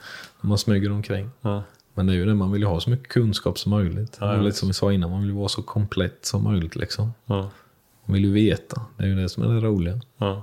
[0.41, 1.31] man smyger omkring.
[1.41, 1.63] Ja.
[1.95, 4.17] Men det är ju det, man vill ju ha så mycket kunskap som möjligt.
[4.21, 6.77] Ja, lite som vi sa innan, man vill ju vara så komplett som möjligt.
[6.77, 7.13] Liksom.
[7.27, 7.51] Ja.
[8.05, 10.01] Man vill ju veta, det är ju det som är det roliga.
[10.19, 10.43] Ja.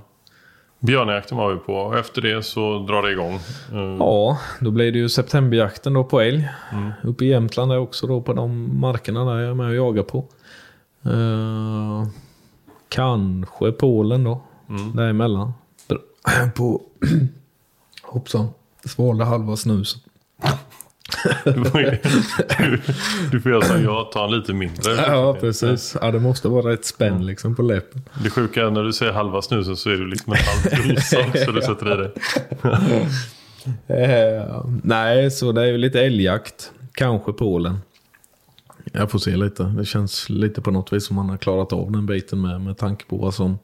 [0.78, 3.34] Björnjakten var vi på och efter det så drar det igång.
[3.72, 6.48] Eh, Ja, då blir det ju septemberjakten då på älg.
[6.72, 6.90] Mm.
[7.02, 10.02] Uppe i Jämtland är också då på de markerna där jag är med och jagar
[10.02, 10.18] på.
[11.04, 12.06] Eh,
[12.88, 14.42] kanske Polen då.
[14.68, 14.96] Mm.
[14.96, 15.52] Däremellan.
[16.54, 16.82] På...
[18.02, 18.46] Hoppsan.
[18.84, 20.00] Svalde halva snusen.
[21.44, 21.52] Du,
[23.30, 24.92] du får göra som jag, ta en lite mindre.
[24.92, 25.96] Ja, precis.
[26.00, 28.02] Ja, det måste vara ett spänn liksom på läppen.
[28.24, 31.18] Det sjuka är när du säger halva snusen så är det liksom en halv dosa
[31.20, 32.12] också du sätter i dig.
[33.86, 36.72] Eh, nej, så det är ju lite älgjakt.
[36.92, 37.78] Kanske Polen.
[38.92, 39.62] Jag får se lite.
[39.64, 42.78] Det känns lite på något vis som man har klarat av den biten med, med
[42.78, 43.58] tanke på vad som,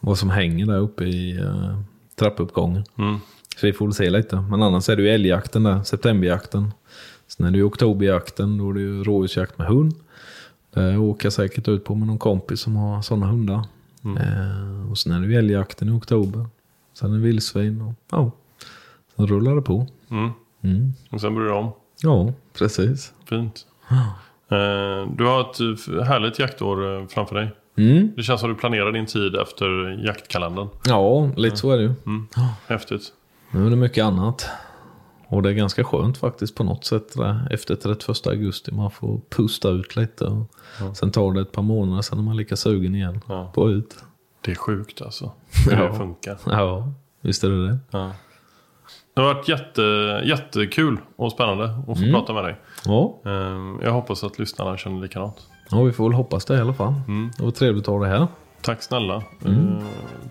[0.00, 1.78] vad som hänger där uppe i uh,
[2.18, 2.84] trappuppgången.
[2.98, 3.20] Mm.
[3.56, 4.40] Så vi får väl se lite.
[4.50, 6.72] Men annars är det ju älgjakten där, septemberjakten.
[7.26, 9.94] Sen är det ju oktoberjakten, då är det ju rådjursjakt med hund.
[10.74, 13.64] Det åker jag säkert ut på med någon kompis som har sådana hundar.
[14.04, 16.46] Eh, och sen är det ju älgjakten i oktober.
[16.94, 18.30] Sen är det vildsvin och ja,
[19.16, 19.86] sen rullar det på.
[20.10, 20.30] Mm.
[20.62, 20.92] Mm.
[21.10, 21.72] Och sen börjar det om.
[22.02, 23.12] Ja, precis.
[23.28, 23.66] Fint.
[24.48, 27.50] Eh, Du har ett härligt jaktår eh, framför dig.
[27.76, 28.12] Mm.
[28.16, 29.66] Det känns som du planerar din tid efter
[30.06, 30.68] jaktkalendern.
[30.84, 31.92] Ja, lite så är det ju.
[32.06, 32.26] Mm.
[32.66, 33.02] Häftigt.
[33.52, 34.46] Nu är det mycket annat.
[35.28, 38.72] Och det är ganska skönt faktiskt på något sätt där, efter 31 augusti.
[38.72, 40.24] Man får pusta ut lite.
[40.24, 43.50] Och Sen tar det ett par månader, sen är man lika sugen igen Ja.
[43.54, 43.96] på ut.
[44.40, 45.32] Det är sjukt alltså.
[45.66, 45.82] Hur Ja.
[45.88, 46.38] det funkar.
[46.46, 47.78] Ja, visst är det det.
[47.90, 48.12] Ja.
[49.14, 49.82] Det har varit jätte,
[50.24, 52.56] jättekul och spännande att få prata med dig.
[52.84, 53.20] Ja.
[53.26, 55.36] Eh, Jag hoppas att lyssnarna känner likadant.
[55.70, 56.94] ja, vi får väl hoppas det i alla fall.
[57.38, 58.26] Det var trevligt att ha det här.
[58.62, 59.14] Tack snälla.
[59.44, 59.52] Eh,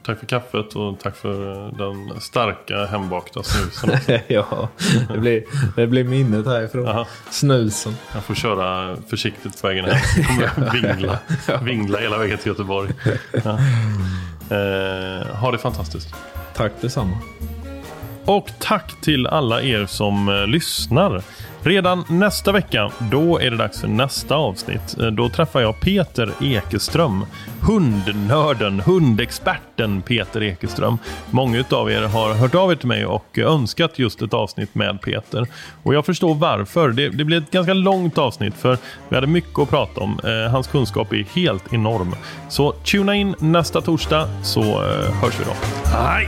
[0.04, 4.20] Tack för kaffet och tack för eh, den starka hembakta snusen.
[4.28, 4.70] ja,
[5.14, 5.44] det blir,
[5.76, 6.86] det blir minnet härifrån.
[6.86, 7.06] Jaha.
[7.30, 7.96] Snusen.
[8.14, 10.24] Jag får köra försiktigt på vägen hem.
[10.26, 11.20] Kommer vingla,
[11.62, 12.92] vingla hela vägen till Göteborg.
[13.44, 13.60] Ja.
[14.56, 16.16] Eh, ha det fantastiskt.
[16.56, 17.18] Tack detsamma.
[18.26, 21.24] Och tack till alla er som eh, lyssnar.
[21.64, 24.99] Redan nästa vecka, då är det dags för nästa avsnitt.
[24.99, 27.26] Eh, då träffar jag Peter Ekeström.
[27.62, 30.97] Hundnörden, hundexperten Peter Ekeström.
[31.30, 35.01] Många av er har hört av er till mig och önskat just ett avsnitt med
[35.01, 35.47] Peter.
[35.84, 36.89] Och jag förstår varför.
[36.89, 38.78] Det, det blir ett ganska långt avsnitt för
[39.09, 40.20] vi hade mycket att prata om.
[40.24, 42.16] Eh, hans kunskap är helt enorm.
[42.49, 45.53] Så tuna in nästa torsdag så eh, hörs vi då.
[45.89, 46.28] Hej!